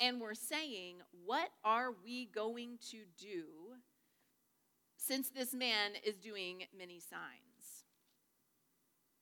[0.00, 0.96] And we're saying,
[1.26, 3.44] what are we going to do
[4.96, 7.84] since this man is doing many signs?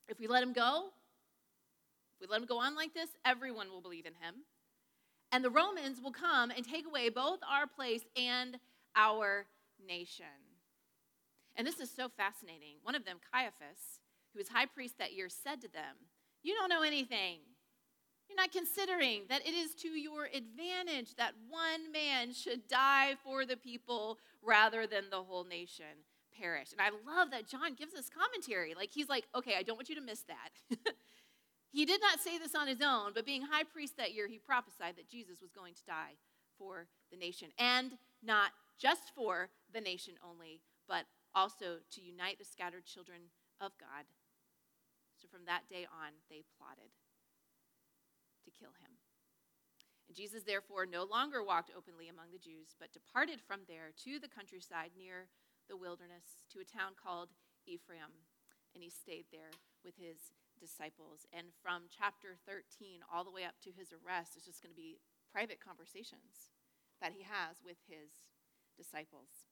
[0.08, 0.90] If we let him go,
[2.14, 4.36] if we let him go on like this, everyone will believe in him.
[5.32, 8.58] And the Romans will come and take away both our place and
[8.94, 9.46] our
[9.84, 10.26] nation.
[11.56, 12.76] And this is so fascinating.
[12.82, 14.00] One of them, Caiaphas,
[14.32, 15.96] who was high priest that year, said to them,
[16.42, 17.40] You don't know anything.
[18.28, 23.46] You're not considering that it is to your advantage that one man should die for
[23.46, 26.04] the people rather than the whole nation
[26.38, 26.72] perish.
[26.72, 28.74] And I love that John gives us commentary.
[28.74, 30.50] Like, he's like, okay, I don't want you to miss that.
[31.70, 34.38] he did not say this on his own, but being high priest that year, he
[34.38, 36.16] prophesied that Jesus was going to die
[36.58, 37.48] for the nation.
[37.58, 41.04] And not just for the nation only, but
[41.34, 43.18] also to unite the scattered children
[43.60, 44.04] of God.
[45.20, 46.90] So from that day on, they plotted
[48.48, 48.96] to kill him.
[50.08, 54.16] And Jesus, therefore, no longer walked openly among the Jews, but departed from there to
[54.16, 55.28] the countryside near
[55.68, 57.36] the wilderness to a town called
[57.68, 58.24] Ephraim.
[58.72, 59.52] And he stayed there
[59.84, 61.28] with his disciples.
[61.28, 64.80] And from chapter 13 all the way up to his arrest, it's just going to
[64.80, 64.96] be
[65.28, 66.56] private conversations
[67.04, 68.32] that he has with his
[68.80, 69.44] disciples.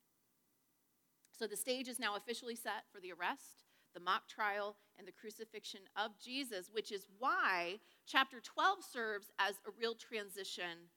[1.37, 5.13] So the stage is now officially set for the arrest the mock trial, and the
[5.13, 10.93] crucifixion of Jesus, which is why chapter 12 serves as a real transition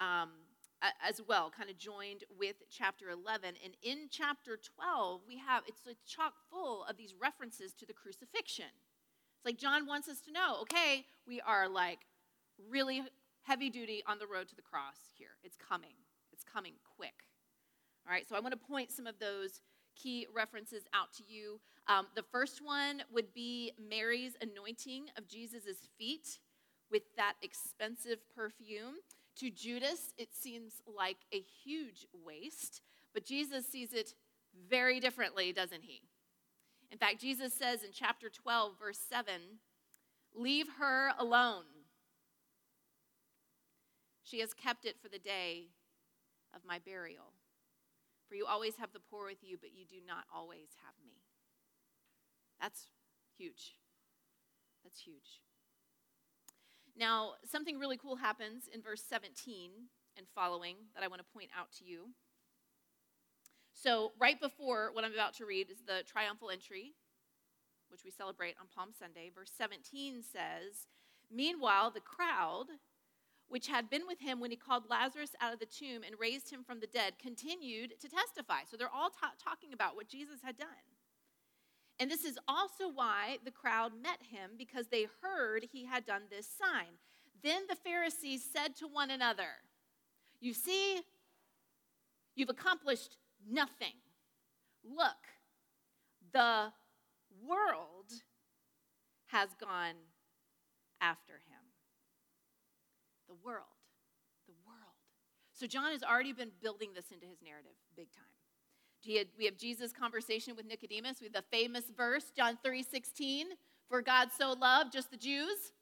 [0.00, 0.30] um,
[1.02, 3.54] as well, kind of joined with chapter 11.
[3.64, 7.92] And in chapter 12, we have it's like chock full of these references to the
[7.92, 8.70] crucifixion.
[9.36, 12.06] It's like John wants us to know okay, we are like
[12.70, 13.02] really
[13.42, 15.36] heavy duty on the road to the cross here.
[15.42, 15.96] It's coming,
[16.32, 17.14] it's coming quick.
[18.06, 19.60] All right, so I want to point some of those
[19.94, 21.60] key references out to you.
[21.86, 26.38] Um, the first one would be Mary's anointing of Jesus' feet
[26.90, 28.94] with that expensive perfume.
[29.38, 32.82] To Judas, it seems like a huge waste,
[33.12, 34.14] but Jesus sees it
[34.68, 36.02] very differently, doesn't he?
[36.92, 39.34] In fact, Jesus says in chapter 12, verse 7,
[40.36, 41.64] Leave her alone.
[44.22, 45.68] She has kept it for the day
[46.54, 47.32] of my burial.
[48.34, 51.22] For you always have the poor with you, but you do not always have me.
[52.60, 52.88] That's
[53.38, 53.76] huge.
[54.82, 55.38] That's huge.
[56.98, 59.70] Now, something really cool happens in verse 17
[60.16, 62.08] and following that I want to point out to you.
[63.72, 66.94] So, right before what I'm about to read is the triumphal entry,
[67.88, 69.30] which we celebrate on Palm Sunday.
[69.32, 70.88] Verse 17 says,
[71.30, 72.66] Meanwhile, the crowd
[73.48, 76.50] which had been with him when he called Lazarus out of the tomb and raised
[76.50, 78.60] him from the dead, continued to testify.
[78.70, 80.68] So they're all ta- talking about what Jesus had done.
[82.00, 86.22] And this is also why the crowd met him, because they heard he had done
[86.28, 86.98] this sign.
[87.42, 89.62] Then the Pharisees said to one another,
[90.40, 91.02] You see,
[92.34, 93.16] you've accomplished
[93.48, 93.94] nothing.
[94.82, 95.12] Look,
[96.32, 96.72] the
[97.46, 98.10] world
[99.26, 99.94] has gone
[101.00, 101.53] after him
[103.34, 103.74] the world.
[104.46, 104.94] The world.
[105.52, 108.24] So John has already been building this into his narrative big time.
[109.38, 111.18] We have Jesus' conversation with Nicodemus.
[111.20, 113.46] We have the famous verse, John 3 16,
[113.88, 115.72] for God so loved just the Jews.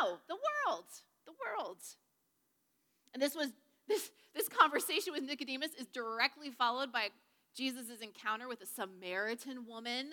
[0.00, 0.84] No, the world.
[1.26, 1.78] The world.
[3.12, 3.50] And this was
[3.86, 7.08] this, this conversation with Nicodemus is directly followed by
[7.56, 10.10] Jesus' encounter with a Samaritan woman.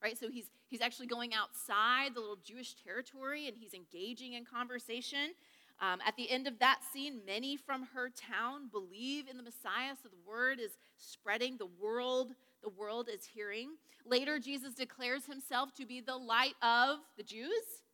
[0.00, 0.16] Right?
[0.16, 5.34] So he's he's actually going outside the little Jewish territory and he's engaging in conversation.
[5.80, 9.94] Um, at the end of that scene, many from her town believe in the Messiah,
[10.02, 11.56] so the word is spreading.
[11.56, 13.70] The world, the world is hearing.
[14.04, 17.84] Later, Jesus declares himself to be the light of the Jews,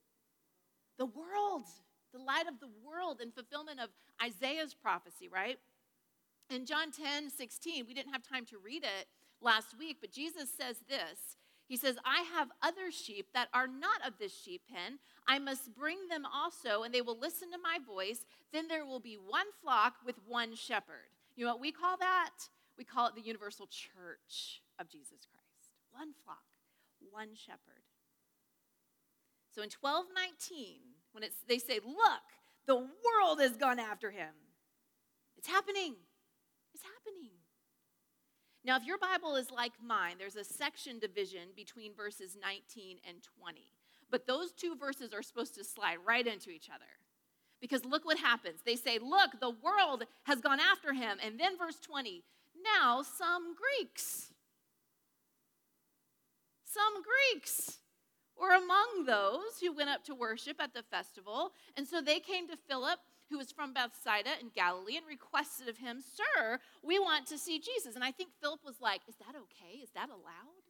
[0.97, 1.67] the world,
[2.13, 3.91] the light of the world, in fulfillment of
[4.25, 5.59] Isaiah's prophecy, right?
[6.49, 9.07] In John 10 16, we didn't have time to read it
[9.43, 14.07] last week, but Jesus says this he says, I have other sheep that are not
[14.07, 14.99] of this sheep pen.
[15.27, 18.27] I must bring them also, and they will listen to my voice.
[18.53, 21.09] Then there will be one flock with one shepherd.
[21.37, 22.33] You know what we call that?
[22.77, 25.71] We call it the universal church of Jesus Christ.
[25.91, 26.45] One flock,
[27.11, 27.85] one shepherd.
[29.55, 30.81] So in 1219,
[31.13, 32.27] when it's, they say, Look,
[32.67, 34.35] the world has gone after him,
[35.39, 35.95] it's happening.
[36.75, 37.31] It's happening.
[38.65, 43.19] Now, if your Bible is like mine, there's a section division between verses 19 and
[43.41, 43.69] 20.
[44.11, 46.85] But those two verses are supposed to slide right into each other.
[47.61, 48.61] Because look what happens.
[48.65, 51.19] They say, Look, the world has gone after him.
[51.23, 52.23] And then verse 20,
[52.63, 54.33] now some Greeks,
[56.65, 57.79] some Greeks,
[58.39, 61.53] were among those who went up to worship at the festival.
[61.77, 62.99] And so they came to Philip,
[63.31, 67.59] who was from Bethsaida in Galilee, and requested of him, Sir, we want to see
[67.59, 67.95] Jesus.
[67.95, 69.79] And I think Philip was like, Is that okay?
[69.79, 70.65] Is that allowed?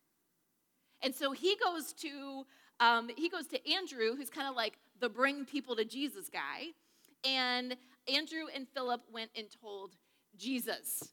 [1.02, 2.44] And so he goes to
[2.80, 6.72] um, he goes to Andrew, who's kind of like the bring people to Jesus guy.
[7.24, 7.76] And
[8.12, 9.92] Andrew and Philip went and told
[10.36, 11.09] Jesus.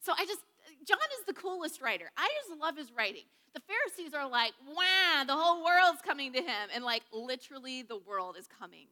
[0.00, 0.40] So I just,
[0.86, 2.10] John is the coolest writer.
[2.16, 3.24] I just love his writing.
[3.54, 6.68] The Pharisees are like, wow, the whole world's coming to him.
[6.74, 8.86] And like, literally, the world is coming.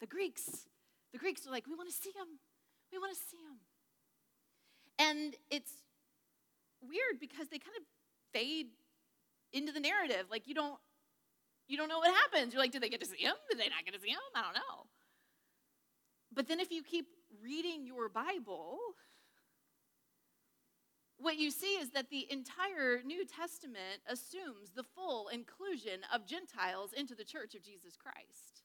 [0.00, 0.66] The Greeks,
[1.12, 2.38] the Greeks are like, we want to see him.
[2.92, 3.58] We want to see him.
[4.98, 5.72] And it's
[6.80, 7.84] weird because they kind of
[8.32, 8.68] fade
[9.52, 10.26] into the narrative.
[10.30, 10.78] Like, you don't
[11.70, 12.52] you don't know what happens.
[12.52, 13.34] You're like, did they get to see him?
[13.48, 14.18] Did they not get to see him?
[14.34, 14.86] I don't know.
[16.34, 17.06] But then if you keep
[17.40, 18.78] reading your Bible,
[21.16, 26.92] what you see is that the entire New Testament assumes the full inclusion of Gentiles
[26.92, 28.62] into the church of Jesus Christ.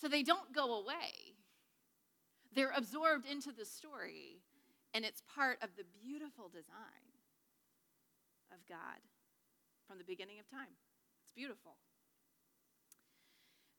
[0.00, 1.34] So they don't go away,
[2.54, 4.40] they're absorbed into the story,
[4.94, 7.08] and it's part of the beautiful design
[8.52, 9.02] of God
[9.86, 10.76] from the beginning of time
[11.22, 11.76] It's beautiful.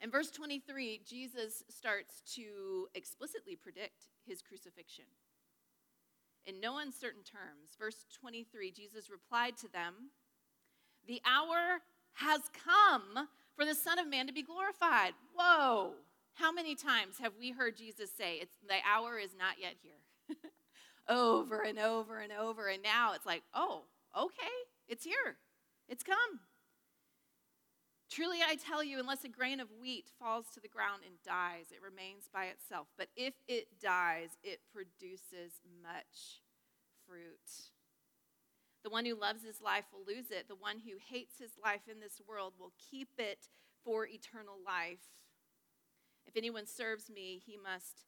[0.01, 5.05] In verse 23, Jesus starts to explicitly predict his crucifixion.
[6.45, 10.11] In no uncertain terms, verse 23, Jesus replied to them,
[11.05, 11.81] The hour
[12.13, 15.13] has come for the Son of Man to be glorified.
[15.37, 15.95] Whoa!
[16.35, 20.35] How many times have we heard Jesus say, it's, The hour is not yet here?
[21.09, 22.67] over and over and over.
[22.67, 23.83] And now it's like, Oh,
[24.17, 24.57] okay,
[24.87, 25.37] it's here,
[25.87, 26.39] it's come.
[28.09, 31.67] Truly, I tell you, unless a grain of wheat falls to the ground and dies,
[31.69, 32.87] it remains by itself.
[32.97, 36.41] But if it dies, it produces much
[37.05, 37.69] fruit.
[38.83, 40.47] The one who loves his life will lose it.
[40.47, 43.47] The one who hates his life in this world will keep it
[43.83, 45.05] for eternal life.
[46.29, 48.05] If anyone serves me, he must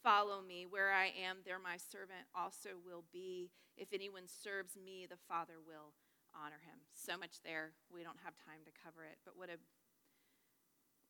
[0.00, 0.66] follow me.
[0.70, 3.50] Where I am, there my servant also will be.
[3.76, 5.90] If anyone serves me, the Father will
[6.32, 6.78] honor him.
[6.94, 7.72] So much there.
[7.92, 9.58] We don't have time to cover it, but what a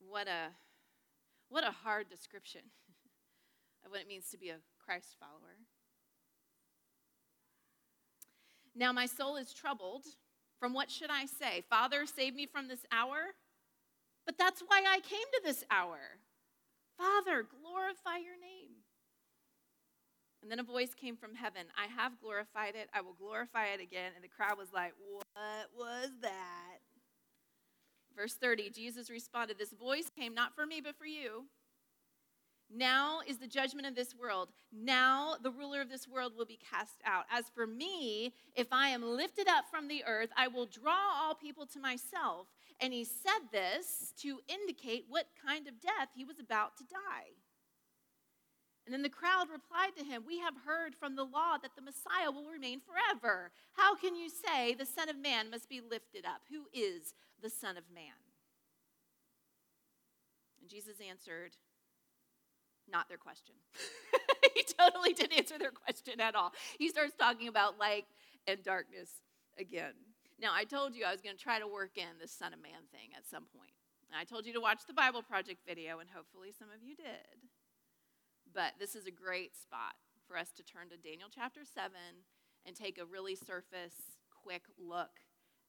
[0.01, 0.49] what a
[1.51, 2.63] what a hard description
[3.85, 5.61] of what it means to be a Christ follower.
[8.75, 10.07] Now my soul is troubled.
[10.59, 11.65] From what should I say?
[11.69, 13.37] Father, save me from this hour?
[14.25, 16.01] But that's why I came to this hour.
[16.99, 18.83] Father, glorify your name.
[20.43, 23.81] And then a voice came from heaven I have glorified it, I will glorify it
[23.81, 24.13] again.
[24.15, 26.79] And the crowd was like, What was that?
[28.17, 31.47] Verse 30 Jesus responded, This voice came not for me, but for you.
[32.75, 34.49] Now is the judgment of this world.
[34.73, 37.25] Now the ruler of this world will be cast out.
[37.31, 41.35] As for me, if I am lifted up from the earth, I will draw all
[41.35, 42.49] people to myself.
[42.81, 47.37] And he said this to indicate what kind of death he was about to die.
[48.85, 51.83] And then the crowd replied to him, We have heard from the law that the
[51.83, 53.51] Messiah will remain forever.
[53.73, 56.43] How can you say the Son of Man must be lifted up?
[56.51, 58.15] Who is the Son of Man?
[60.61, 61.57] And Jesus answered,
[62.91, 63.55] Not their question.
[64.55, 66.53] he totally didn't answer their question at all.
[66.79, 68.07] He starts talking about light
[68.47, 69.11] and darkness
[69.59, 69.93] again.
[70.39, 72.63] Now, I told you I was going to try to work in the Son of
[72.63, 73.73] Man thing at some point.
[74.17, 77.37] I told you to watch the Bible Project video, and hopefully some of you did.
[78.55, 79.93] But this is a great spot
[80.27, 81.93] for us to turn to Daniel chapter 7
[82.65, 85.21] and take a really surface, quick look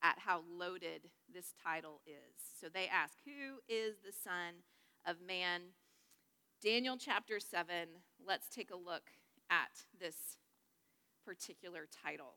[0.02, 2.40] at how loaded this title is.
[2.62, 4.64] So they ask, Who is the Son
[5.06, 5.76] of Man?
[6.62, 7.88] Daniel chapter 7,
[8.26, 9.12] let's take a look
[9.50, 10.38] at this
[11.24, 12.34] particular title.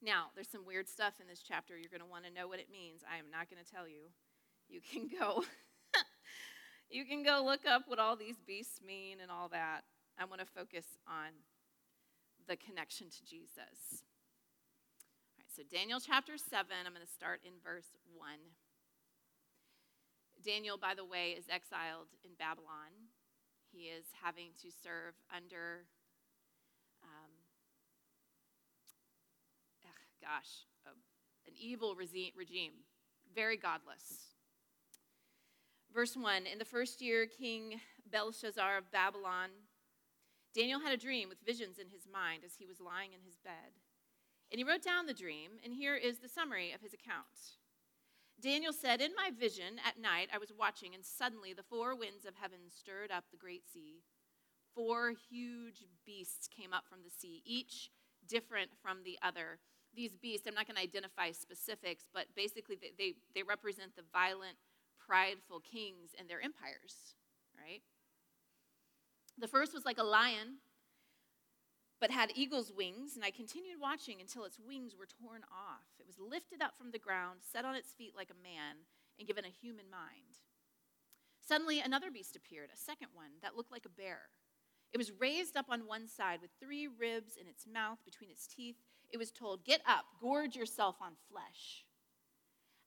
[0.00, 1.76] Now, there's some weird stuff in this chapter.
[1.76, 3.02] You're going to want to know what it means.
[3.02, 4.14] I am not going to tell you.
[4.68, 5.42] You can go
[6.90, 9.82] you can go look up what all these beasts mean and all that.
[10.16, 11.34] I want to focus on
[12.46, 14.04] the connection to Jesus.
[15.34, 18.28] All right, so Daniel chapter 7, I'm going to start in verse 1.
[20.44, 23.10] Daniel, by the way, is exiled in Babylon.
[23.72, 25.84] He is having to serve under,
[27.02, 27.30] um,
[29.84, 30.90] ugh, gosh, a,
[31.48, 32.72] an evil regime,
[33.34, 34.34] very godless.
[35.92, 37.80] Verse 1 In the first year, King
[38.10, 39.50] Belshazzar of Babylon,
[40.54, 43.36] Daniel had a dream with visions in his mind as he was lying in his
[43.36, 43.76] bed.
[44.50, 47.58] And he wrote down the dream, and here is the summary of his account.
[48.40, 52.24] Daniel said, In my vision at night, I was watching, and suddenly the four winds
[52.24, 54.02] of heaven stirred up the great sea.
[54.74, 57.90] Four huge beasts came up from the sea, each
[58.28, 59.58] different from the other.
[59.94, 64.04] these beasts, I'm not going to identify specifics, but basically they, they, they represent the
[64.12, 64.56] violent,
[65.04, 67.16] prideful kings and their empires,
[67.56, 67.80] right?
[69.38, 70.58] The first was like a lion,
[72.00, 75.86] but had eagle's wings, and I continued watching until its wings were torn off.
[75.98, 78.86] It was lifted up from the ground, set on its feet like a man,
[79.18, 80.38] and given a human mind.
[81.46, 84.30] Suddenly, another beast appeared, a second one that looked like a bear.
[84.92, 88.46] It was raised up on one side with three ribs in its mouth between its
[88.46, 88.76] teeth.
[89.10, 91.84] It was told, Get up, gorge yourself on flesh.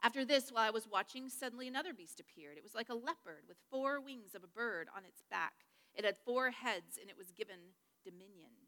[0.03, 2.57] After this, while I was watching, suddenly another beast appeared.
[2.57, 5.53] It was like a leopard with four wings of a bird on its back.
[5.93, 8.61] It had four heads, and it was given dominion.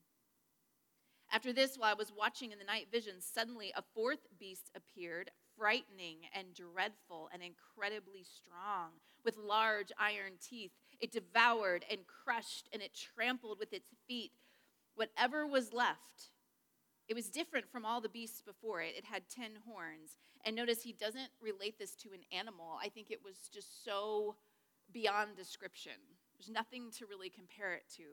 [1.33, 5.31] After this, while I was watching in the night vision, suddenly a fourth beast appeared,
[5.57, 8.91] frightening and dreadful and incredibly strong,
[9.25, 10.73] with large iron teeth.
[10.99, 14.31] It devoured and crushed, and it trampled with its feet
[14.93, 16.29] whatever was left.
[17.07, 18.93] It was different from all the beasts before it.
[18.95, 20.17] It had ten horns.
[20.45, 22.77] And notice he doesn't relate this to an animal.
[22.79, 24.35] I think it was just so
[24.91, 25.93] beyond description.
[26.37, 28.03] There's nothing to really compare it to.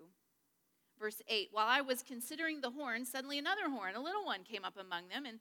[1.00, 4.64] Verse 8 While I was considering the horn, suddenly another horn, a little one, came
[4.64, 5.40] up among them, and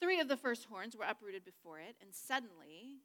[0.00, 1.96] three of the first horns were uprooted before it.
[2.00, 3.02] And suddenly,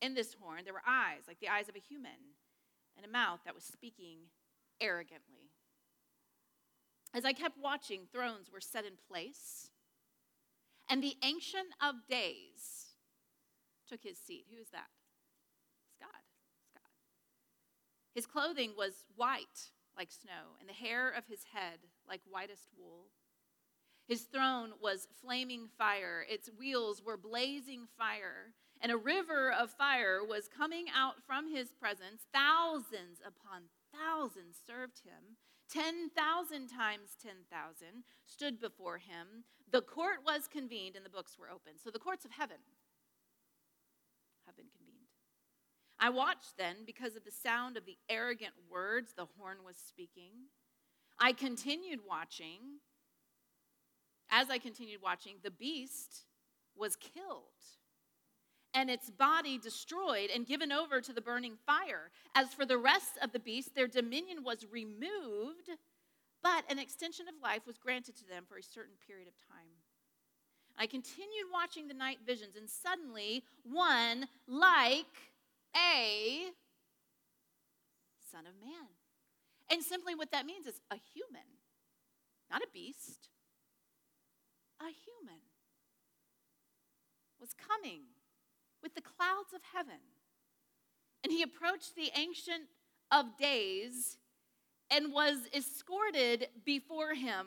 [0.00, 2.36] in this horn, there were eyes, like the eyes of a human,
[2.96, 4.18] and a mouth that was speaking
[4.80, 5.50] arrogantly.
[7.12, 9.70] As I kept watching, thrones were set in place,
[10.88, 12.94] and the Ancient of Days
[13.88, 14.46] took his seat.
[14.50, 14.88] Who is that?
[15.88, 16.22] It's God.
[16.60, 16.90] It's God.
[18.14, 21.78] His clothing was white like snow, and the hair of his head
[22.08, 23.06] like whitest wool.
[24.06, 30.22] His throne was flaming fire, its wheels were blazing fire, and a river of fire
[30.22, 32.26] was coming out from his presence.
[32.32, 35.36] Thousands upon thousands served him.
[35.70, 39.44] 10,000 times 10,000 stood before him.
[39.72, 41.76] The court was convened and the books were opened.
[41.82, 42.58] So the courts of heaven
[44.46, 45.08] have been convened.
[46.04, 50.32] I watched then because of the sound of the arrogant words the horn was speaking.
[51.18, 52.60] I continued watching.
[54.30, 56.26] As I continued watching, the beast
[56.76, 57.42] was killed
[58.74, 62.10] and its body destroyed and given over to the burning fire.
[62.34, 65.70] As for the rest of the beasts, their dominion was removed,
[66.42, 69.68] but an extension of life was granted to them for a certain period of time.
[70.76, 75.32] I continued watching the night visions, and suddenly one like
[75.76, 76.52] a
[78.30, 78.88] Son of Man.
[79.70, 81.58] And simply what that means is a human,
[82.50, 83.28] not a beast,
[84.80, 85.40] a human
[87.40, 88.00] was coming
[88.82, 90.00] with the clouds of heaven.
[91.22, 92.64] And he approached the Ancient
[93.10, 94.16] of Days
[94.90, 97.46] and was escorted before him.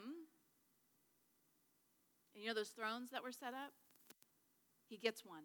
[2.34, 3.74] And you know those thrones that were set up?
[4.88, 5.44] He gets one.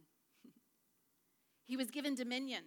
[1.67, 2.65] He was given dominion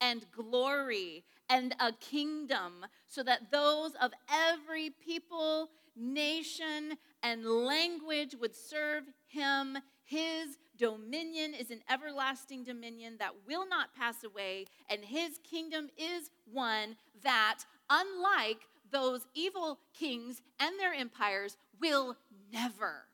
[0.00, 8.54] and glory and a kingdom so that those of every people, nation, and language would
[8.54, 9.78] serve him.
[10.04, 16.30] His dominion is an everlasting dominion that will not pass away, and his kingdom is
[16.50, 22.16] one that, unlike those evil kings and their empires, will
[22.52, 23.04] never,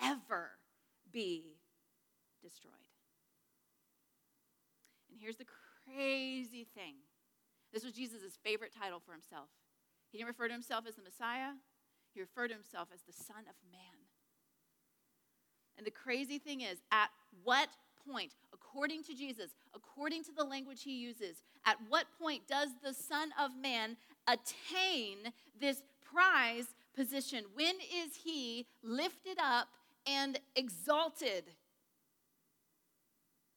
[0.00, 0.50] ever
[1.12, 1.58] be
[2.42, 2.75] destroyed.
[5.26, 5.44] Here's the
[5.84, 6.94] crazy thing
[7.72, 9.48] this was Jesus' favorite title for himself.
[10.12, 11.50] He didn't refer to himself as the Messiah,
[12.14, 14.06] he referred to himself as the Son of Man.
[15.76, 17.08] And the crazy thing is, at
[17.42, 17.70] what
[18.08, 22.94] point, according to Jesus, according to the language he uses, at what point does the
[22.94, 23.96] Son of Man
[24.28, 27.46] attain this prize position?
[27.52, 29.66] When is he lifted up
[30.06, 31.46] and exalted?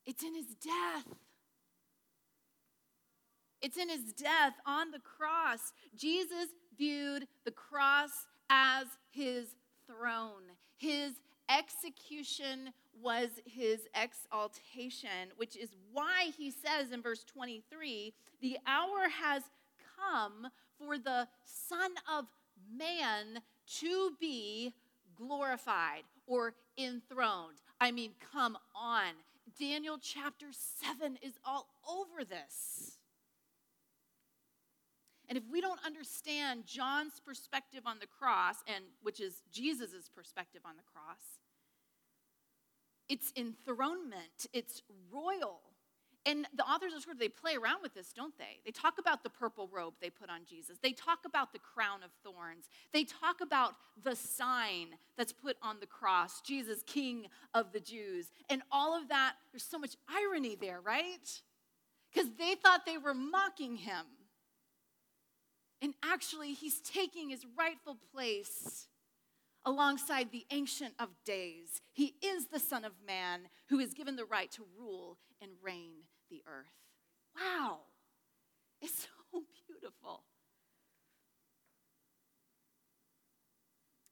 [0.07, 1.05] It's in his death.
[3.62, 5.74] It's in his death on the cross.
[5.95, 6.47] Jesus
[6.78, 9.55] viewed the cross as his
[9.86, 10.43] throne.
[10.78, 11.14] His
[11.49, 19.43] execution was his exaltation, which is why he says in verse 23 the hour has
[19.97, 20.47] come
[20.78, 22.26] for the Son of
[22.78, 23.41] Man
[23.80, 24.74] to be
[25.16, 27.57] glorified or enthroned.
[27.82, 29.14] I mean, come on.
[29.60, 32.89] Daniel chapter 7 is all over this.
[35.30, 40.61] And if we don't understand John's perspective on the cross, and which is Jesus' perspective
[40.65, 41.21] on the cross,
[43.07, 45.61] it's enthronement, it's royal.
[46.25, 48.59] And the authors of Scripture, they play around with this, don't they?
[48.65, 50.77] They talk about the purple robe they put on Jesus.
[50.82, 52.67] They talk about the crown of thorns.
[52.91, 58.32] They talk about the sign that's put on the cross, Jesus, King of the Jews.
[58.49, 61.41] And all of that, there's so much irony there, right?
[62.13, 64.05] Because they thought they were mocking him.
[65.82, 68.88] And actually, he's taking his rightful place
[69.65, 71.82] alongside the Ancient of Days.
[71.93, 75.91] He is the Son of Man who is given the right to rule and reign
[76.30, 76.73] the earth.
[77.36, 77.80] Wow,
[78.82, 80.23] it's so beautiful.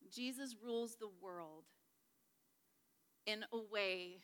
[0.09, 1.65] Jesus rules the world
[3.25, 4.21] in a way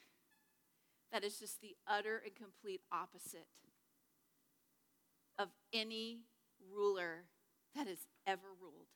[1.12, 3.48] that is just the utter and complete opposite
[5.38, 6.22] of any
[6.74, 7.26] ruler
[7.76, 8.88] that has ever ruled.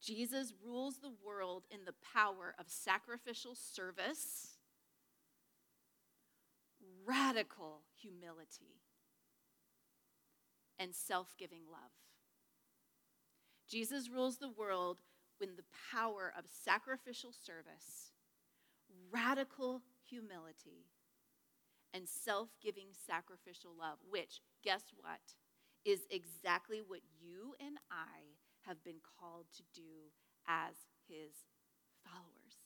[0.00, 4.58] Jesus rules the world in the power of sacrificial service,
[7.06, 8.80] radical humility,
[10.78, 11.92] and self giving love.
[13.68, 14.98] Jesus rules the world
[15.40, 18.12] in the power of sacrificial service,
[19.10, 20.86] radical humility,
[21.94, 25.20] and self giving sacrificial love, which, guess what,
[25.84, 30.10] is exactly what you and I have been called to do
[30.46, 30.74] as
[31.08, 31.32] his
[32.04, 32.62] followers.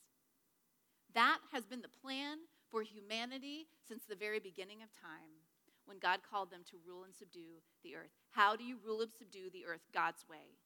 [1.13, 2.37] That has been the plan
[2.69, 5.41] for humanity since the very beginning of time
[5.85, 8.11] when God called them to rule and subdue the earth.
[8.31, 10.59] How do you rule and subdue the earth God's way?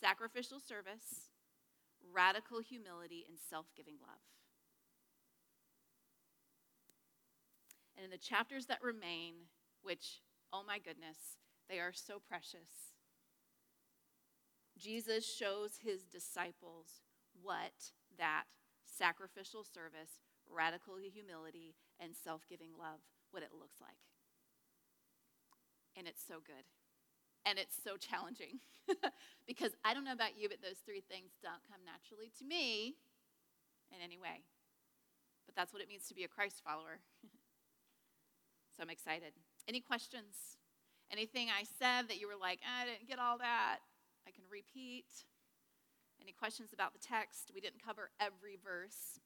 [0.00, 1.32] Sacrificial service,
[2.12, 4.20] radical humility, and self giving love.
[7.96, 9.34] And in the chapters that remain,
[9.84, 10.20] which,
[10.52, 12.92] oh my goodness, they are so precious.
[14.78, 17.00] Jesus shows his disciples
[17.42, 18.44] what that
[18.82, 20.18] sacrificial service,
[20.50, 24.02] radical humility, and self giving love, what it looks like.
[25.96, 26.66] And it's so good.
[27.46, 28.58] And it's so challenging.
[29.46, 32.96] because I don't know about you, but those three things don't come naturally to me
[33.92, 34.42] in any way.
[35.46, 36.98] But that's what it means to be a Christ follower.
[38.76, 39.32] so I'm excited.
[39.68, 40.58] Any questions?
[41.10, 43.78] Anything I said that you were like, ah, I didn't get all that?
[44.26, 45.06] I can repeat.
[46.20, 47.52] Any questions about the text?
[47.54, 49.20] We didn't cover every verse.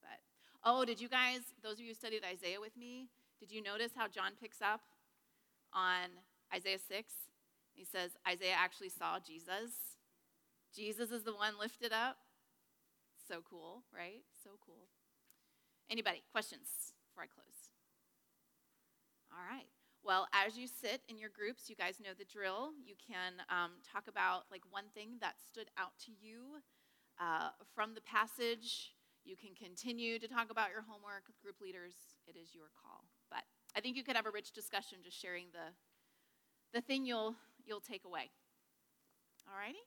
[0.00, 0.20] But,
[0.64, 3.08] oh, did you guys, those of you who studied Isaiah with me,
[3.40, 4.82] did you notice how John picks up
[5.72, 6.10] on
[6.54, 7.12] Isaiah 6?
[7.74, 9.96] He says, Isaiah actually saw Jesus.
[10.74, 12.18] Jesus is the one lifted up.
[13.28, 14.22] So cool, right?
[14.44, 14.88] So cool.
[15.90, 17.51] Anybody, questions before I close?
[19.32, 19.66] All right.
[20.04, 22.74] Well, as you sit in your groups, you guys know the drill.
[22.84, 26.60] You can um, talk about like one thing that stood out to you
[27.20, 28.92] uh, from the passage.
[29.24, 31.94] You can continue to talk about your homework group leaders.
[32.26, 33.06] It is your call.
[33.30, 33.44] But
[33.76, 35.70] I think you could have a rich discussion just sharing the
[36.72, 38.30] the thing you'll you'll take away.
[39.48, 39.78] All righty?